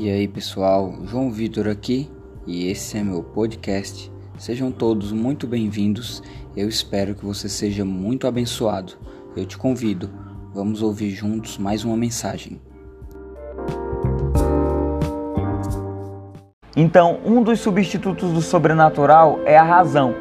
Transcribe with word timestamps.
E 0.00 0.08
aí 0.08 0.28
pessoal, 0.28 0.94
João 1.06 1.28
Vitor 1.28 1.66
aqui 1.66 2.08
e 2.46 2.68
esse 2.70 2.96
é 2.96 3.02
meu 3.02 3.20
podcast. 3.20 4.12
Sejam 4.38 4.70
todos 4.70 5.10
muito 5.10 5.44
bem-vindos. 5.44 6.22
Eu 6.56 6.68
espero 6.68 7.16
que 7.16 7.24
você 7.24 7.48
seja 7.48 7.84
muito 7.84 8.24
abençoado. 8.24 8.92
Eu 9.36 9.44
te 9.44 9.58
convido, 9.58 10.08
vamos 10.54 10.82
ouvir 10.82 11.10
juntos 11.10 11.58
mais 11.58 11.82
uma 11.82 11.96
mensagem. 11.96 12.60
Então, 16.76 17.18
um 17.24 17.42
dos 17.42 17.58
substitutos 17.58 18.32
do 18.32 18.40
sobrenatural 18.40 19.40
é 19.44 19.58
a 19.58 19.64
razão. 19.64 20.14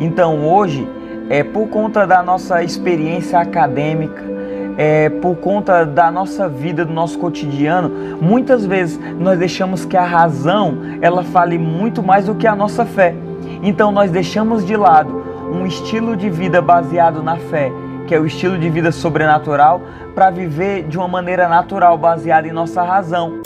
Então, 0.00 0.44
hoje, 0.44 0.88
é 1.30 1.44
por 1.44 1.68
conta 1.68 2.04
da 2.04 2.20
nossa 2.20 2.64
experiência 2.64 3.38
acadêmica, 3.38 4.33
é, 4.76 5.08
por 5.08 5.36
conta 5.36 5.84
da 5.84 6.10
nossa 6.10 6.48
vida, 6.48 6.84
do 6.84 6.92
nosso 6.92 7.18
cotidiano, 7.18 8.18
muitas 8.20 8.66
vezes 8.66 8.98
nós 9.18 9.38
deixamos 9.38 9.84
que 9.84 9.96
a 9.96 10.04
razão 10.04 10.78
ela 11.00 11.22
fale 11.22 11.58
muito 11.58 12.02
mais 12.02 12.26
do 12.26 12.34
que 12.34 12.46
a 12.46 12.54
nossa 12.54 12.84
fé. 12.84 13.14
Então 13.62 13.92
nós 13.92 14.10
deixamos 14.10 14.64
de 14.64 14.76
lado 14.76 15.24
um 15.52 15.66
estilo 15.66 16.16
de 16.16 16.28
vida 16.28 16.60
baseado 16.60 17.22
na 17.22 17.36
fé, 17.36 17.70
que 18.06 18.14
é 18.14 18.18
o 18.18 18.26
estilo 18.26 18.58
de 18.58 18.68
vida 18.68 18.90
sobrenatural, 18.90 19.80
para 20.14 20.30
viver 20.30 20.84
de 20.84 20.98
uma 20.98 21.08
maneira 21.08 21.48
natural, 21.48 21.96
baseada 21.96 22.46
em 22.48 22.52
nossa 22.52 22.82
razão. 22.82 23.43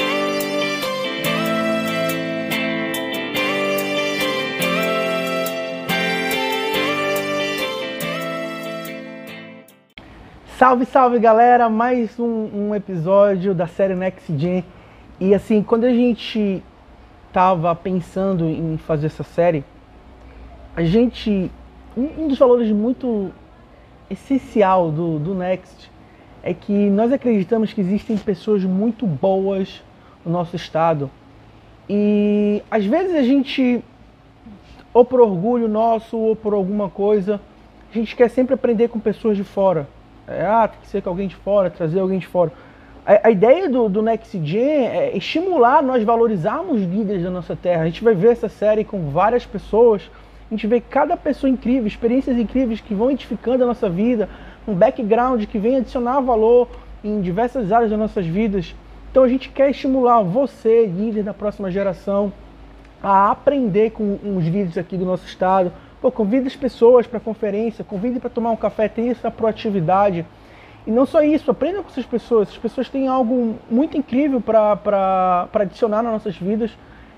Salve, 10.59 10.87
salve 10.87 11.21
galera! 11.21 11.71
Mais 11.71 12.19
um, 12.19 12.49
um, 12.53 12.75
episódio 12.75 13.55
da 13.55 13.69
série 13.69 13.95
Next 13.95 14.37
Gen. 14.37 14.65
E 15.21 15.33
assim, 15.33 15.63
quando 15.63 15.85
a 15.85 15.93
gente 15.93 16.61
tava 17.33 17.73
pensando 17.77 18.45
em 18.45 18.77
fazer 18.77 19.07
essa 19.07 19.23
série, 19.23 19.65
a 20.75 20.83
gente. 20.83 21.49
Um, 21.97 22.25
um 22.25 22.27
dos 22.27 22.37
valores 22.37 22.73
muito 22.73 23.31
essencial 24.11 24.91
do, 24.91 25.21
do 25.21 25.33
Next 25.33 25.93
é 26.43 26.53
que 26.53 26.91
nós 26.91 27.13
acreditamos 27.13 27.73
que 27.73 27.81
existem 27.81 28.19
pessoas 28.19 28.65
muito 28.65 29.07
boas 29.07 29.81
no 30.27 30.33
nosso 30.33 30.57
estado. 30.57 31.09
E 31.89 32.65
às 32.69 32.85
vezes 32.85 33.15
a 33.15 33.23
gente, 33.23 33.81
ou 34.93 35.05
por 35.05 35.21
orgulho 35.21 35.69
nosso, 35.69 36.17
ou 36.17 36.35
por 36.35 36.53
alguma 36.53 36.91
coisa, 36.91 37.41
a 37.93 37.95
gente 37.97 38.17
quer 38.17 38.29
sempre 38.29 38.55
aprender 38.55 38.89
com 38.89 38.99
pessoas 38.99 39.37
de 39.37 39.45
fora 39.45 39.87
é, 40.29 40.45
ah, 40.47 40.69
tem 40.69 40.81
que 40.81 40.89
ser 40.89 41.03
com 41.03 41.09
alguém 41.09 41.29
de 41.29 41.37
fora, 41.37 41.71
trazer 41.71 42.01
alguém 42.01 42.19
de 42.19 42.27
fora. 42.27 42.53
A, 43.07 43.29
a 43.29 43.31
ideia 43.31 43.69
do, 43.69 43.89
do 43.89 44.03
NextGen 44.03 44.87
é 44.87 45.17
estimular 45.17 45.83
nós 45.83 46.05
valorizarmos 46.05 46.83
líderes 46.83 47.23
da 47.23 47.31
nossa 47.31 47.57
terra. 47.57 47.83
A 47.83 47.87
gente 47.87 48.05
vai 48.05 48.15
ver 48.15 48.33
essa 48.33 48.49
série 48.49 48.85
com 48.85 49.11
várias 49.11 49.47
pessoas, 49.47 50.11
a 50.51 50.55
gente 50.55 50.67
vê 50.67 50.81
cada 50.81 51.17
pessoa 51.17 51.49
incrível, 51.49 51.87
experiências 51.87 52.37
incríveis 52.37 52.81
que 52.81 52.95
vão 52.95 53.11
edificando 53.11 53.65
a 53.65 53.67
nossa 53.67 53.89
vida, 53.89 54.29
um 54.67 54.75
background 54.75 55.45
que 55.45 55.59
vem 55.59 55.77
adicionar 55.77 56.21
valor 56.21 56.69
em 57.03 57.21
diversas 57.21 57.73
áreas 57.73 57.91
das 57.91 57.99
nossas 57.99 58.27
vidas. 58.27 58.75
Então 59.11 59.23
a 59.23 59.29
gente 59.29 59.49
quer 59.49 59.71
estimular 59.71 60.23
você, 60.23 60.87
líder 60.87 61.23
da 61.23 61.33
próxima 61.33 61.71
geração, 61.71 62.33
a 63.03 63.31
aprender 63.31 63.91
com 63.91 64.19
os 64.37 64.45
líderes 64.45 64.77
aqui 64.77 64.97
do 64.97 65.05
nosso 65.05 65.27
estado, 65.27 65.73
Pô, 66.01 66.13
convide 66.13 66.47
as 66.47 66.57
pessoas 66.57 67.07
para 67.07 67.19
conferência, 67.19 67.85
convide 67.85 68.21
para 68.21 68.31
tomar 68.31 68.51
um 68.51 68.57
café, 68.57 68.89
tenha 68.89 69.11
essa 69.11 69.31
proatividade. 69.31 70.25
E 70.87 70.91
não 70.91 71.05
só 71.05 71.23
isso, 71.23 71.51
aprenda 71.51 71.83
com 71.83 71.89
essas 71.89 72.07
pessoas. 72.07 72.49
As 72.49 72.57
pessoas 72.59 72.89
têm 72.89 73.09
algo 73.09 73.57
muito 73.71 73.97
incrível 73.97 74.41
para 74.41 75.49
adicionar 75.53 76.03
nas 76.03 76.13
nossas 76.13 76.37
vidas. 76.37 76.71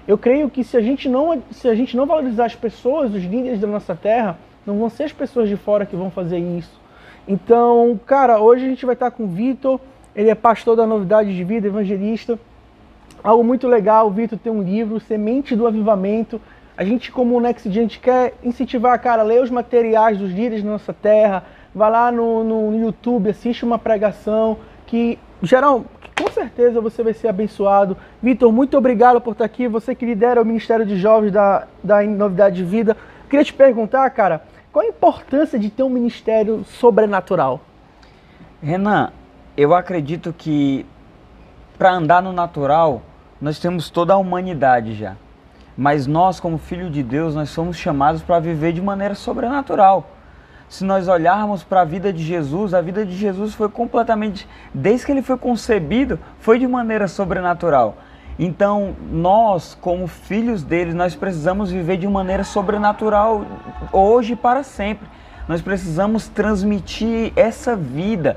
Eu 0.08 0.16
creio 0.16 0.48
que 0.48 0.64
se 0.64 0.76
a, 0.76 0.80
gente 0.80 1.08
não, 1.08 1.42
se 1.50 1.68
a 1.68 1.74
gente 1.74 1.96
não 1.96 2.06
valorizar 2.06 2.46
as 2.46 2.56
pessoas, 2.56 3.14
os 3.14 3.22
líderes 3.22 3.60
da 3.60 3.66
nossa 3.66 3.94
terra, 3.94 4.38
não 4.66 4.78
vão 4.78 4.88
ser 4.88 5.04
as 5.04 5.12
pessoas 5.12 5.48
de 5.48 5.56
fora 5.56 5.86
que 5.86 5.94
vão 5.94 6.10
fazer 6.10 6.38
isso. 6.38 6.80
Então, 7.28 8.00
cara, 8.06 8.40
hoje 8.40 8.64
a 8.64 8.68
gente 8.68 8.84
vai 8.84 8.94
estar 8.94 9.10
com 9.10 9.24
o 9.24 9.28
Vitor, 9.28 9.78
ele 10.16 10.30
é 10.30 10.34
pastor 10.34 10.74
da 10.74 10.86
Novidade 10.86 11.34
de 11.34 11.44
Vida, 11.44 11.66
evangelista. 11.66 12.38
Algo 13.22 13.44
muito 13.44 13.68
legal, 13.68 14.08
o 14.08 14.10
Vitor 14.10 14.38
tem 14.38 14.50
um 14.50 14.62
livro, 14.62 14.98
Semente 14.98 15.54
do 15.54 15.66
Avivamento. 15.66 16.40
A 16.76 16.84
gente, 16.84 17.12
como 17.12 17.36
o 17.36 17.40
Next, 17.40 17.68
a 17.68 17.72
gente 17.72 17.98
quer 17.98 18.34
incentivar, 18.42 18.98
cara, 19.00 19.22
ler 19.22 19.42
os 19.42 19.50
materiais 19.50 20.18
dos 20.18 20.30
líderes 20.30 20.62
da 20.62 20.70
nossa 20.70 20.92
terra, 20.92 21.44
vai 21.74 21.90
lá 21.90 22.10
no, 22.10 22.42
no 22.44 22.78
YouTube, 22.78 23.28
assiste 23.30 23.64
uma 23.64 23.78
pregação 23.78 24.58
que, 24.86 25.18
geral, 25.42 25.84
com 26.18 26.30
certeza 26.30 26.80
você 26.80 27.02
vai 27.02 27.12
ser 27.12 27.28
abençoado. 27.28 27.96
Vitor, 28.22 28.52
muito 28.52 28.76
obrigado 28.76 29.20
por 29.20 29.32
estar 29.32 29.44
aqui. 29.44 29.68
Você 29.68 29.94
que 29.94 30.04
lidera 30.04 30.42
o 30.42 30.44
Ministério 30.44 30.84
de 30.84 30.96
Jovens 30.96 31.32
da, 31.32 31.66
da 31.82 32.02
Novidade 32.02 32.56
de 32.56 32.64
Vida. 32.64 32.96
Queria 33.28 33.44
te 33.44 33.52
perguntar, 33.52 34.08
cara, 34.10 34.42
qual 34.72 34.84
a 34.84 34.88
importância 34.88 35.58
de 35.58 35.70
ter 35.70 35.82
um 35.82 35.88
ministério 35.88 36.64
sobrenatural? 36.64 37.60
Renan, 38.62 39.12
eu 39.56 39.74
acredito 39.74 40.34
que 40.36 40.84
para 41.78 41.92
andar 41.92 42.22
no 42.22 42.32
natural, 42.32 43.00
nós 43.40 43.58
temos 43.58 43.88
toda 43.88 44.12
a 44.12 44.16
humanidade 44.18 44.94
já. 44.94 45.16
Mas 45.76 46.06
nós, 46.06 46.40
como 46.40 46.58
filho 46.58 46.90
de 46.90 47.02
Deus, 47.02 47.34
nós 47.34 47.50
somos 47.50 47.76
chamados 47.76 48.22
para 48.22 48.40
viver 48.40 48.72
de 48.72 48.82
maneira 48.82 49.14
sobrenatural. 49.14 50.10
Se 50.68 50.84
nós 50.84 51.08
olharmos 51.08 51.64
para 51.64 51.80
a 51.80 51.84
vida 51.84 52.12
de 52.12 52.22
Jesus, 52.22 52.74
a 52.74 52.80
vida 52.80 53.04
de 53.04 53.16
Jesus 53.16 53.54
foi 53.54 53.68
completamente, 53.68 54.48
desde 54.72 55.06
que 55.06 55.12
ele 55.12 55.22
foi 55.22 55.36
concebido, 55.36 56.18
foi 56.38 56.58
de 56.58 56.66
maneira 56.66 57.08
sobrenatural. 57.08 57.96
Então, 58.38 58.94
nós, 59.10 59.76
como 59.80 60.06
filhos 60.06 60.62
dele, 60.62 60.94
nós 60.94 61.14
precisamos 61.14 61.70
viver 61.70 61.96
de 61.96 62.06
maneira 62.06 62.44
sobrenatural 62.44 63.44
hoje 63.92 64.32
e 64.34 64.36
para 64.36 64.62
sempre. 64.62 65.08
Nós 65.48 65.60
precisamos 65.60 66.28
transmitir 66.28 67.32
essa 67.34 67.74
vida, 67.74 68.36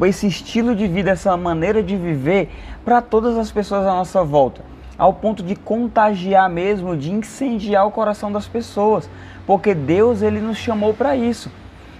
esse 0.00 0.26
estilo 0.26 0.74
de 0.74 0.88
vida, 0.88 1.10
essa 1.10 1.36
maneira 1.36 1.82
de 1.82 1.96
viver 1.96 2.50
para 2.84 3.02
todas 3.02 3.36
as 3.36 3.52
pessoas 3.52 3.82
à 3.86 3.92
nossa 3.92 4.24
volta 4.24 4.73
ao 4.98 5.12
ponto 5.12 5.42
de 5.42 5.56
contagiar 5.56 6.48
mesmo, 6.48 6.96
de 6.96 7.10
incendiar 7.10 7.86
o 7.86 7.90
coração 7.90 8.30
das 8.30 8.46
pessoas, 8.46 9.08
porque 9.46 9.74
Deus 9.74 10.22
ele 10.22 10.40
nos 10.40 10.56
chamou 10.56 10.94
para 10.94 11.16
isso. 11.16 11.50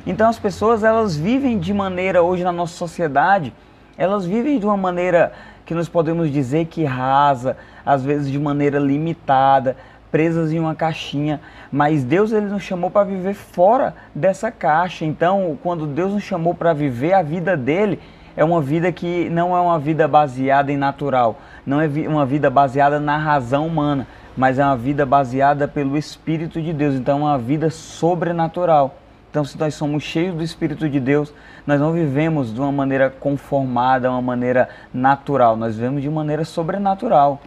Então 0.07 0.29
as 0.29 0.39
pessoas 0.39 0.85
elas 0.85 1.17
vivem 1.17 1.59
de 1.59 1.73
maneira 1.73 2.23
hoje 2.23 2.45
na 2.45 2.53
nossa 2.53 2.75
sociedade, 2.75 3.53
elas 3.97 4.27
vivem 4.27 4.59
de 4.59 4.67
uma 4.67 4.77
maneira 4.77 5.33
que 5.65 5.75
nós 5.75 5.89
podemos 5.89 6.31
dizer 6.31 6.67
que 6.67 6.85
rasa, 6.85 7.57
às 7.85 8.05
vezes 8.05 8.31
de 8.31 8.39
maneira 8.39 8.79
limitada, 8.79 9.77
presas 10.11 10.53
em 10.53 10.61
uma 10.61 10.75
caixinha, 10.75 11.41
mas 11.73 12.05
Deus 12.05 12.31
ele 12.31 12.47
nos 12.47 12.63
chamou 12.63 12.91
para 12.91 13.05
viver 13.05 13.35
fora 13.35 13.95
dessa 14.15 14.49
caixa. 14.49 15.05
Então, 15.05 15.59
quando 15.61 15.87
Deus 15.87 16.13
nos 16.13 16.23
chamou 16.23 16.55
para 16.55 16.73
viver 16.73 17.15
a 17.15 17.23
vida 17.23 17.57
dele, 17.57 17.99
é 18.37 18.45
uma 18.45 18.61
vida 18.61 18.91
que 18.91 19.29
não 19.31 19.57
é 19.57 19.61
uma 19.61 19.79
vida 19.79 20.09
baseada 20.09 20.73
em 20.73 20.77
natural, 20.77 21.39
não 21.65 21.81
é 21.81 21.89
uma 22.09 22.27
vida 22.27 22.51
baseada 22.51 22.99
na 22.99 23.17
razão 23.17 23.67
humana, 23.67 24.07
mas 24.37 24.59
é 24.59 24.65
uma 24.65 24.77
vida 24.77 25.07
baseada 25.07 25.69
pelo 25.69 25.97
Espírito 25.97 26.61
de 26.61 26.73
Deus. 26.73 26.95
Então, 26.95 27.21
é 27.21 27.23
uma 27.23 27.39
vida 27.39 27.71
sobrenatural. 27.71 28.97
Então, 29.31 29.45
se 29.45 29.59
nós 29.59 29.75
somos 29.75 30.03
cheios 30.03 30.35
do 30.35 30.43
Espírito 30.43 30.89
de 30.89 31.01
Deus, 31.01 31.33
nós 31.67 31.81
não 31.81 31.93
vivemos 31.93 32.53
de 32.53 32.61
uma 32.61 32.71
maneira 32.71 33.11
conformada, 33.11 34.11
uma 34.11 34.23
maneira 34.23 34.69
natural, 34.93 35.57
nós 35.57 35.75
vivemos 35.77 36.03
de 36.03 36.11
maneira 36.11 36.45
sobrenatural. 36.45 37.41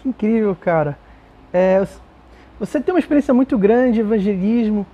Que 0.00 0.08
incrível, 0.08 0.56
cara. 0.58 0.96
É, 1.52 1.86
você 2.58 2.80
tem 2.80 2.94
uma 2.94 2.98
experiência 2.98 3.34
muito 3.34 3.58
grande 3.58 3.94
de 3.94 4.00
evangelismo. 4.00 4.86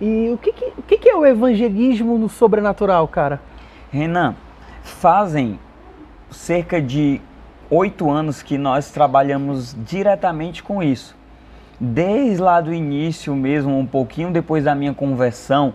E 0.00 0.30
o 0.32 0.38
que, 0.38 0.52
que, 0.52 0.64
o 0.78 0.82
que, 0.82 0.96
que 0.96 1.08
é 1.08 1.14
o 1.14 1.26
evangelismo 1.26 2.16
no 2.16 2.28
sobrenatural, 2.28 3.06
cara? 3.06 3.40
Renan, 3.92 4.34
fazem 4.82 5.58
cerca 6.30 6.80
de 6.80 7.20
oito 7.70 8.10
anos 8.10 8.42
que 8.42 8.58
nós 8.58 8.90
trabalhamos 8.90 9.76
diretamente 9.86 10.62
com 10.62 10.82
isso. 10.82 11.16
Desde 11.78 12.42
lá 12.42 12.60
do 12.60 12.74
início 12.74 13.34
mesmo, 13.34 13.78
um 13.78 13.86
pouquinho 13.86 14.30
depois 14.32 14.64
da 14.64 14.74
minha 14.74 14.92
conversão, 14.92 15.72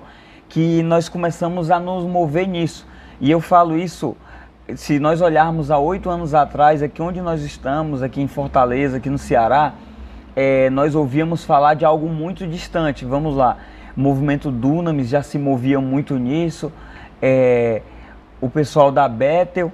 que 0.49 0.83
nós 0.83 1.09
começamos 1.09 1.71
a 1.71 1.79
nos 1.79 2.03
mover 2.03 2.47
nisso. 2.47 2.85
E 3.19 3.31
eu 3.31 3.39
falo 3.39 3.77
isso, 3.77 4.15
se 4.75 4.99
nós 4.99 5.21
olharmos 5.21 5.71
há 5.71 5.77
oito 5.77 6.09
anos 6.09 6.33
atrás, 6.33 6.83
aqui 6.83 7.01
onde 7.01 7.21
nós 7.21 7.41
estamos, 7.41 8.03
aqui 8.03 8.21
em 8.21 8.27
Fortaleza, 8.27 8.97
aqui 8.97 9.09
no 9.09 9.17
Ceará, 9.17 9.73
é, 10.35 10.69
nós 10.69 10.95
ouvíamos 10.95 11.45
falar 11.45 11.75
de 11.75 11.85
algo 11.85 12.07
muito 12.09 12.45
distante. 12.45 13.05
Vamos 13.05 13.35
lá, 13.35 13.57
o 13.95 13.99
movimento 13.99 14.51
Dunamis 14.51 15.07
já 15.07 15.23
se 15.23 15.39
movia 15.39 15.79
muito 15.79 16.17
nisso. 16.17 16.71
É, 17.21 17.81
o 18.45 18.49
pessoal 18.49 18.91
da 18.91 19.09
Bethel 19.09 19.71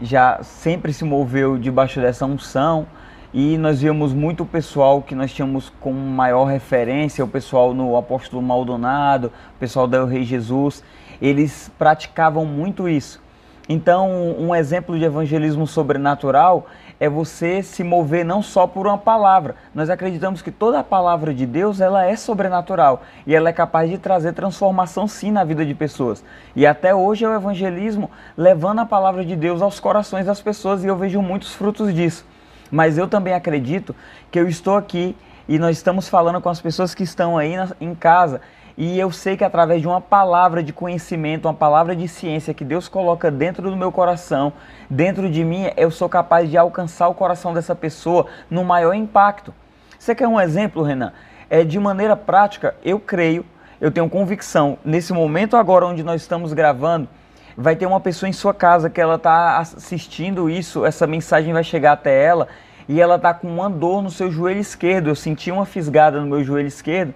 já 0.00 0.38
sempre 0.40 0.92
se 0.92 1.04
moveu 1.04 1.58
debaixo 1.58 2.00
dessa 2.00 2.24
unção 2.24 2.86
e 3.32 3.58
nós 3.58 3.80
víamos 3.80 4.12
muito 4.12 4.44
o 4.44 4.46
pessoal 4.46 5.02
que 5.02 5.16
nós 5.16 5.32
tínhamos 5.32 5.72
como 5.80 5.98
maior 5.98 6.44
referência, 6.44 7.24
o 7.24 7.28
pessoal 7.28 7.74
no 7.74 7.96
Apóstolo 7.96 8.40
Maldonado, 8.40 9.32
o 9.56 9.58
pessoal 9.58 9.88
da 9.88 10.04
Rei 10.04 10.22
Jesus, 10.22 10.84
eles 11.20 11.72
praticavam 11.76 12.46
muito 12.46 12.88
isso. 12.88 13.20
Então, 13.68 14.36
um 14.38 14.54
exemplo 14.54 14.98
de 14.98 15.04
evangelismo 15.04 15.66
sobrenatural 15.66 16.66
é 17.00 17.08
você 17.08 17.62
se 17.62 17.82
mover 17.82 18.24
não 18.24 18.42
só 18.42 18.66
por 18.66 18.86
uma 18.86 18.98
palavra. 18.98 19.56
Nós 19.74 19.88
acreditamos 19.88 20.42
que 20.42 20.50
toda 20.50 20.80
a 20.80 20.84
palavra 20.84 21.32
de 21.32 21.46
Deus 21.46 21.80
ela 21.80 22.04
é 22.04 22.14
sobrenatural 22.14 23.02
e 23.26 23.34
ela 23.34 23.48
é 23.48 23.52
capaz 23.52 23.90
de 23.90 23.96
trazer 23.96 24.34
transformação 24.34 25.08
sim 25.08 25.30
na 25.30 25.44
vida 25.44 25.64
de 25.64 25.74
pessoas. 25.74 26.22
E 26.54 26.66
até 26.66 26.94
hoje 26.94 27.24
é 27.24 27.28
o 27.28 27.34
evangelismo 27.34 28.10
levando 28.36 28.80
a 28.80 28.86
palavra 28.86 29.24
de 29.24 29.34
Deus 29.34 29.62
aos 29.62 29.80
corações 29.80 30.26
das 30.26 30.42
pessoas 30.42 30.84
e 30.84 30.86
eu 30.86 30.96
vejo 30.96 31.22
muitos 31.22 31.54
frutos 31.54 31.92
disso. 31.94 32.26
Mas 32.70 32.98
eu 32.98 33.08
também 33.08 33.32
acredito 33.32 33.94
que 34.30 34.38
eu 34.38 34.46
estou 34.46 34.76
aqui 34.76 35.16
e 35.48 35.58
nós 35.58 35.76
estamos 35.78 36.06
falando 36.06 36.40
com 36.40 36.50
as 36.50 36.60
pessoas 36.60 36.94
que 36.94 37.02
estão 37.02 37.38
aí 37.38 37.56
na, 37.56 37.68
em 37.80 37.94
casa 37.94 38.42
e 38.76 38.98
eu 38.98 39.12
sei 39.12 39.36
que 39.36 39.44
através 39.44 39.80
de 39.80 39.86
uma 39.86 40.00
palavra 40.00 40.60
de 40.62 40.72
conhecimento, 40.72 41.46
uma 41.46 41.54
palavra 41.54 41.94
de 41.94 42.08
ciência 42.08 42.52
que 42.52 42.64
Deus 42.64 42.88
coloca 42.88 43.30
dentro 43.30 43.70
do 43.70 43.76
meu 43.76 43.92
coração, 43.92 44.52
dentro 44.90 45.30
de 45.30 45.44
mim, 45.44 45.70
eu 45.76 45.92
sou 45.92 46.08
capaz 46.08 46.50
de 46.50 46.56
alcançar 46.58 47.06
o 47.08 47.14
coração 47.14 47.54
dessa 47.54 47.74
pessoa 47.74 48.26
no 48.50 48.64
maior 48.64 48.92
impacto. 48.92 49.54
Você 49.96 50.12
quer 50.12 50.26
um 50.26 50.40
exemplo, 50.40 50.82
Renan? 50.82 51.12
É 51.48 51.62
de 51.62 51.78
maneira 51.78 52.16
prática, 52.16 52.74
eu 52.84 52.98
creio, 52.98 53.46
eu 53.80 53.92
tenho 53.92 54.10
convicção, 54.10 54.76
nesse 54.84 55.12
momento 55.12 55.56
agora 55.56 55.86
onde 55.86 56.02
nós 56.02 56.22
estamos 56.22 56.52
gravando, 56.52 57.08
vai 57.56 57.76
ter 57.76 57.86
uma 57.86 58.00
pessoa 58.00 58.28
em 58.28 58.32
sua 58.32 58.52
casa 58.52 58.90
que 58.90 59.00
ela 59.00 59.14
está 59.14 59.58
assistindo 59.58 60.50
isso, 60.50 60.84
essa 60.84 61.06
mensagem 61.06 61.52
vai 61.52 61.62
chegar 61.62 61.92
até 61.92 62.24
ela 62.24 62.48
e 62.88 63.00
ela 63.00 63.14
está 63.14 63.32
com 63.32 63.46
uma 63.46 63.70
dor 63.70 64.02
no 64.02 64.10
seu 64.10 64.32
joelho 64.32 64.58
esquerdo. 64.58 65.08
Eu 65.08 65.14
senti 65.14 65.50
uma 65.50 65.64
fisgada 65.64 66.20
no 66.20 66.26
meu 66.26 66.42
joelho 66.42 66.66
esquerdo 66.66 67.14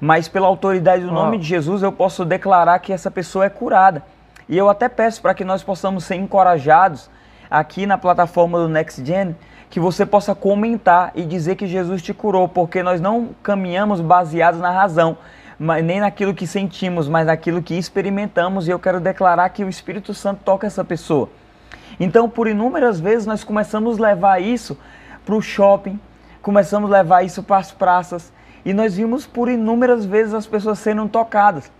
mas 0.00 0.28
pela 0.28 0.46
autoridade 0.46 1.02
do 1.02 1.10
nome 1.10 1.38
de 1.38 1.46
Jesus 1.46 1.82
eu 1.82 1.92
posso 1.92 2.24
declarar 2.24 2.78
que 2.78 2.92
essa 2.92 3.10
pessoa 3.10 3.44
é 3.44 3.50
curada. 3.50 4.02
E 4.48 4.56
eu 4.56 4.68
até 4.68 4.88
peço 4.88 5.20
para 5.20 5.34
que 5.34 5.44
nós 5.44 5.62
possamos 5.62 6.04
ser 6.04 6.14
encorajados 6.14 7.10
aqui 7.50 7.86
na 7.86 7.98
plataforma 7.98 8.58
do 8.58 8.68
Next 8.68 9.04
Gen, 9.04 9.36
que 9.68 9.78
você 9.78 10.06
possa 10.06 10.34
comentar 10.34 11.12
e 11.14 11.24
dizer 11.24 11.56
que 11.56 11.66
Jesus 11.66 12.00
te 12.00 12.14
curou, 12.14 12.48
porque 12.48 12.82
nós 12.82 13.00
não 13.00 13.30
caminhamos 13.42 14.00
baseados 14.00 14.60
na 14.60 14.70
razão, 14.70 15.18
nem 15.84 16.00
naquilo 16.00 16.32
que 16.32 16.46
sentimos, 16.46 17.08
mas 17.08 17.26
naquilo 17.26 17.62
que 17.62 17.74
experimentamos, 17.74 18.66
e 18.66 18.70
eu 18.70 18.78
quero 18.78 19.00
declarar 19.00 19.48
que 19.50 19.64
o 19.64 19.68
Espírito 19.68 20.14
Santo 20.14 20.40
toca 20.44 20.66
essa 20.66 20.84
pessoa. 20.84 21.28
Então, 22.00 22.28
por 22.28 22.46
inúmeras 22.46 23.00
vezes 23.00 23.26
nós 23.26 23.44
começamos 23.44 23.98
a 23.98 24.08
levar 24.08 24.40
isso 24.40 24.78
para 25.26 25.34
o 25.34 25.42
shopping, 25.42 26.00
começamos 26.40 26.90
a 26.90 26.98
levar 26.98 27.24
isso 27.24 27.42
para 27.42 27.58
as 27.58 27.72
praças, 27.72 28.32
e 28.68 28.74
nós 28.74 28.98
vimos 28.98 29.26
por 29.26 29.48
inúmeras 29.48 30.04
vezes 30.04 30.34
as 30.34 30.46
pessoas 30.46 30.78
sendo 30.78 31.08
tocadas. 31.08 31.72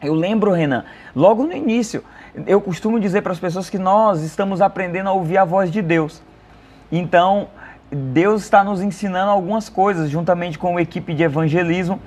Eu 0.00 0.14
lembro, 0.14 0.52
Renan, 0.52 0.84
logo 1.16 1.42
no 1.42 1.52
início, 1.52 2.04
eu 2.46 2.60
costumo 2.60 3.00
dizer 3.00 3.22
para 3.22 3.32
as 3.32 3.40
pessoas 3.40 3.68
que 3.68 3.76
nós 3.76 4.22
estamos 4.22 4.60
aprendendo 4.60 5.08
a 5.08 5.12
ouvir 5.12 5.36
a 5.36 5.44
voz 5.44 5.68
de 5.68 5.82
Deus. 5.82 6.22
Então, 6.92 7.48
Deus 7.90 8.44
está 8.44 8.62
nos 8.62 8.80
ensinando 8.80 9.32
algumas 9.32 9.68
coisas, 9.68 10.08
juntamente 10.08 10.60
com 10.60 10.76
a 10.76 10.82
equipe 10.82 11.12
de 11.12 11.24
evangelismo. 11.24 11.98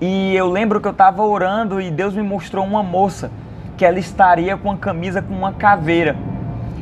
E 0.00 0.32
eu 0.36 0.46
lembro 0.48 0.80
que 0.80 0.86
eu 0.86 0.92
estava 0.92 1.24
orando 1.24 1.80
e 1.80 1.90
Deus 1.90 2.14
me 2.14 2.22
mostrou 2.22 2.64
uma 2.64 2.84
moça 2.84 3.32
que 3.76 3.84
ela 3.84 3.98
estaria 3.98 4.56
com 4.56 4.68
uma 4.68 4.78
camisa 4.78 5.20
com 5.20 5.34
uma 5.34 5.54
caveira. 5.54 6.14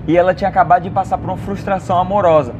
E 0.07 0.19
ela 0.19 0.35
tinha 0.35 0.51
acabado 0.51 0.83
de 0.83 0.91
passar 0.91 1.17
por 1.17 1.31
uma 1.31 1.39
frustração 1.39 1.99
amorosa. 1.99 2.55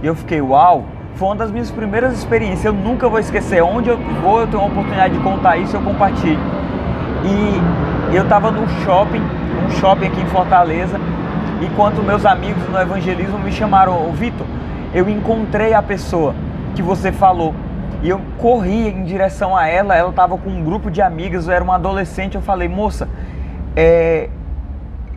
E 0.00 0.06
eu 0.06 0.14
fiquei, 0.14 0.40
uau, 0.40 0.84
foi 1.18 1.28
uma 1.28 1.34
das 1.34 1.50
minhas 1.50 1.68
primeiras 1.68 2.16
experiências. 2.16 2.64
Eu 2.64 2.72
nunca 2.72 3.08
vou 3.08 3.18
esquecer. 3.18 3.60
Onde 3.60 3.90
eu 3.90 3.98
vou, 4.22 4.40
eu 4.40 4.46
tenho 4.46 4.62
uma 4.62 4.70
oportunidade 4.70 5.14
de 5.14 5.20
contar 5.20 5.56
isso, 5.56 5.76
eu 5.76 5.82
compartilho. 5.82 6.38
E 7.24 8.14
eu 8.16 8.22
estava 8.22 8.52
num 8.52 8.68
shopping, 8.84 9.20
um 9.66 9.70
shopping 9.72 10.06
aqui 10.06 10.20
em 10.20 10.26
Fortaleza, 10.26 10.98
enquanto 11.60 12.04
meus 12.04 12.24
amigos 12.24 12.62
no 12.68 12.78
evangelismo 12.78 13.36
me 13.36 13.50
chamaram, 13.50 14.12
Vitor, 14.12 14.46
eu 14.94 15.10
encontrei 15.10 15.74
a 15.74 15.82
pessoa 15.82 16.36
que 16.76 16.82
você 16.82 17.10
falou. 17.10 17.52
E 18.00 18.08
eu 18.08 18.20
corri 18.38 18.88
em 18.88 19.02
direção 19.02 19.56
a 19.56 19.66
ela, 19.66 19.96
ela 19.96 20.10
estava 20.10 20.38
com 20.38 20.48
um 20.48 20.62
grupo 20.62 20.88
de 20.88 21.02
amigas, 21.02 21.48
eu 21.48 21.52
era 21.52 21.64
uma 21.64 21.74
adolescente, 21.74 22.36
eu 22.36 22.40
falei, 22.40 22.68
moça, 22.68 23.08
é, 23.74 24.30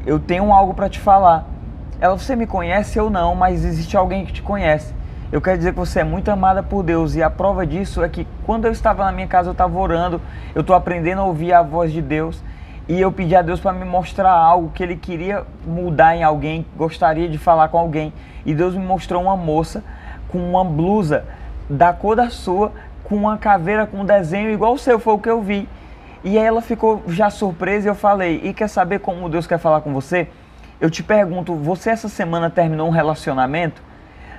eu 0.03 0.17
tenho 0.17 0.51
algo 0.51 0.73
para 0.73 0.89
te 0.89 0.99
falar. 0.99 1.45
Ela, 1.99 2.17
você 2.17 2.35
me 2.35 2.47
conhece 2.47 2.99
ou 2.99 3.11
não, 3.11 3.35
mas 3.35 3.63
existe 3.63 3.95
alguém 3.95 4.25
que 4.25 4.33
te 4.33 4.41
conhece. 4.41 4.99
Eu 5.31 5.39
quero 5.39 5.57
dizer 5.57 5.71
que 5.71 5.79
você 5.79 6.01
é 6.01 6.03
muito 6.03 6.29
amada 6.29 6.61
por 6.61 6.83
Deus 6.83 7.15
e 7.15 7.23
a 7.23 7.29
prova 7.29 7.65
disso 7.65 8.03
é 8.03 8.09
que 8.09 8.27
quando 8.45 8.65
eu 8.65 8.71
estava 8.73 9.05
na 9.05 9.13
minha 9.13 9.27
casa, 9.27 9.47
eu 9.47 9.53
estava 9.53 9.79
orando, 9.79 10.19
eu 10.53 10.59
estou 10.59 10.75
aprendendo 10.75 11.21
a 11.21 11.23
ouvir 11.23 11.53
a 11.53 11.61
voz 11.61 11.93
de 11.93 12.01
Deus 12.01 12.43
e 12.85 12.99
eu 12.99 13.09
pedi 13.13 13.33
a 13.33 13.41
Deus 13.41 13.61
para 13.61 13.71
me 13.71 13.85
mostrar 13.85 14.29
algo 14.29 14.71
que 14.75 14.83
Ele 14.83 14.97
queria 14.97 15.45
mudar 15.65 16.17
em 16.17 16.21
alguém, 16.21 16.65
gostaria 16.75 17.29
de 17.29 17.37
falar 17.37 17.69
com 17.69 17.77
alguém. 17.77 18.11
E 18.45 18.53
Deus 18.53 18.75
me 18.75 18.85
mostrou 18.85 19.23
uma 19.23 19.37
moça 19.37 19.81
com 20.27 20.37
uma 20.37 20.65
blusa 20.65 21.23
da 21.69 21.93
cor 21.93 22.17
da 22.17 22.29
sua, 22.29 22.73
com 23.05 23.15
uma 23.15 23.37
caveira 23.37 23.87
com 23.87 24.01
um 24.01 24.05
desenho 24.05 24.51
igual 24.51 24.73
o 24.73 24.77
seu, 24.77 24.99
foi 24.99 25.13
o 25.13 25.19
que 25.19 25.29
eu 25.29 25.41
vi. 25.41 25.65
E 26.25 26.37
aí 26.37 26.43
ela 26.43 26.61
ficou 26.61 27.03
já 27.07 27.29
surpresa 27.29 27.87
e 27.87 27.89
eu 27.89 27.95
falei: 27.95 28.41
E 28.43 28.53
quer 28.53 28.67
saber 28.67 28.99
como 28.99 29.29
Deus 29.29 29.47
quer 29.47 29.59
falar 29.59 29.79
com 29.79 29.93
você? 29.93 30.27
Eu 30.81 30.89
te 30.89 31.01
pergunto: 31.01 31.55
Você 31.55 31.89
essa 31.89 32.09
semana 32.09 32.49
terminou 32.49 32.89
um 32.89 32.91
relacionamento? 32.91 33.90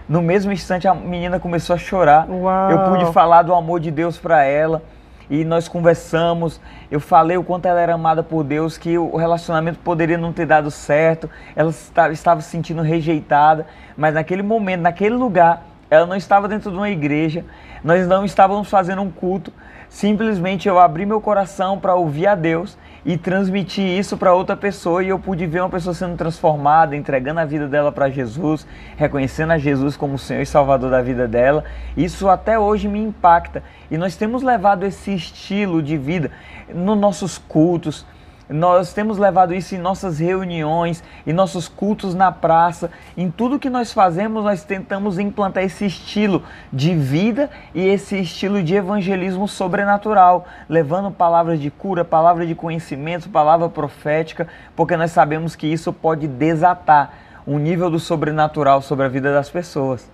No 0.08 0.20
mesmo 0.20 0.52
instante, 0.52 0.88
a 0.88 0.94
menina 0.94 1.38
começou 1.38 1.74
a 1.74 1.78
chorar. 1.78 2.28
Uau. 2.28 2.70
Eu 2.70 2.78
pude 2.90 3.12
falar 3.12 3.42
do 3.42 3.54
amor 3.54 3.80
de 3.80 3.90
Deus 3.90 4.18
para 4.18 4.44
ela 4.44 4.82
e 5.30 5.44
nós 5.44 5.68
conversamos. 5.68 6.60
Eu 6.90 7.00
falei 7.00 7.36
o 7.36 7.44
quanto 7.44 7.66
ela 7.66 7.80
era 7.80 7.94
amada 7.94 8.22
por 8.22 8.44
Deus, 8.44 8.76
que 8.76 8.98
o 8.98 9.16
relacionamento 9.16 9.78
poderia 9.78 10.18
não 10.18 10.32
ter 10.32 10.46
dado 10.46 10.70
certo, 10.70 11.30
ela 11.56 11.70
estava 12.10 12.40
se 12.40 12.50
sentindo 12.50 12.82
rejeitada, 12.82 13.66
mas 13.96 14.12
naquele 14.12 14.42
momento, 14.42 14.82
naquele 14.82 15.14
lugar, 15.14 15.62
ela 15.88 16.06
não 16.06 16.16
estava 16.16 16.48
dentro 16.48 16.70
de 16.70 16.76
uma 16.76 16.90
igreja, 16.90 17.44
nós 17.82 18.06
não 18.06 18.24
estávamos 18.24 18.68
fazendo 18.68 19.02
um 19.02 19.10
culto, 19.10 19.52
simplesmente 19.88 20.68
eu 20.68 20.78
abri 20.78 21.06
meu 21.06 21.20
coração 21.20 21.78
para 21.78 21.94
ouvir 21.94 22.26
a 22.26 22.34
Deus 22.34 22.76
e 23.04 23.16
transmitir 23.16 23.84
isso 23.98 24.16
para 24.16 24.34
outra 24.34 24.56
pessoa 24.56 25.02
e 25.02 25.08
eu 25.08 25.18
pude 25.18 25.46
ver 25.46 25.60
uma 25.60 25.68
pessoa 25.68 25.92
sendo 25.92 26.16
transformada, 26.16 26.94
entregando 26.94 27.40
a 27.40 27.44
vida 27.44 27.66
dela 27.66 27.90
para 27.90 28.08
Jesus, 28.08 28.66
reconhecendo 28.96 29.52
a 29.52 29.58
Jesus 29.58 29.96
como 29.96 30.18
Senhor 30.18 30.42
e 30.42 30.46
Salvador 30.46 30.90
da 30.90 31.02
vida 31.02 31.26
dela. 31.26 31.64
Isso 31.96 32.28
até 32.28 32.58
hoje 32.58 32.88
me 32.88 33.00
impacta 33.00 33.62
e 33.90 33.98
nós 33.98 34.14
temos 34.16 34.42
levado 34.42 34.84
esse 34.84 35.12
estilo 35.12 35.82
de 35.82 35.96
vida 35.96 36.30
nos 36.72 36.96
nossos 36.96 37.38
cultos, 37.38 38.06
nós 38.52 38.92
temos 38.92 39.18
levado 39.18 39.54
isso 39.54 39.74
em 39.74 39.78
nossas 39.78 40.18
reuniões, 40.18 41.02
em 41.26 41.32
nossos 41.32 41.68
cultos 41.68 42.14
na 42.14 42.30
praça, 42.30 42.90
em 43.16 43.30
tudo 43.30 43.58
que 43.58 43.70
nós 43.70 43.92
fazemos, 43.92 44.44
nós 44.44 44.64
tentamos 44.64 45.18
implantar 45.18 45.64
esse 45.64 45.86
estilo 45.86 46.42
de 46.72 46.94
vida 46.94 47.50
e 47.74 47.86
esse 47.86 48.20
estilo 48.20 48.62
de 48.62 48.74
evangelismo 48.74 49.48
sobrenatural, 49.48 50.46
levando 50.68 51.10
palavras 51.10 51.60
de 51.60 51.70
cura, 51.70 52.04
palavra 52.04 52.46
de 52.46 52.54
conhecimento, 52.54 53.28
palavra 53.28 53.68
profética, 53.68 54.46
porque 54.76 54.96
nós 54.96 55.10
sabemos 55.10 55.56
que 55.56 55.66
isso 55.66 55.92
pode 55.92 56.28
desatar 56.28 57.14
um 57.46 57.58
nível 57.58 57.90
do 57.90 57.98
sobrenatural 57.98 58.82
sobre 58.82 59.06
a 59.06 59.08
vida 59.08 59.32
das 59.32 59.50
pessoas. 59.50 60.10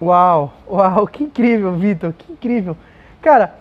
Uau, 0.00 0.52
uau, 0.68 1.06
que 1.06 1.24
incrível, 1.24 1.72
Vitor, 1.72 2.12
que 2.12 2.32
incrível. 2.32 2.76
Cara, 3.20 3.54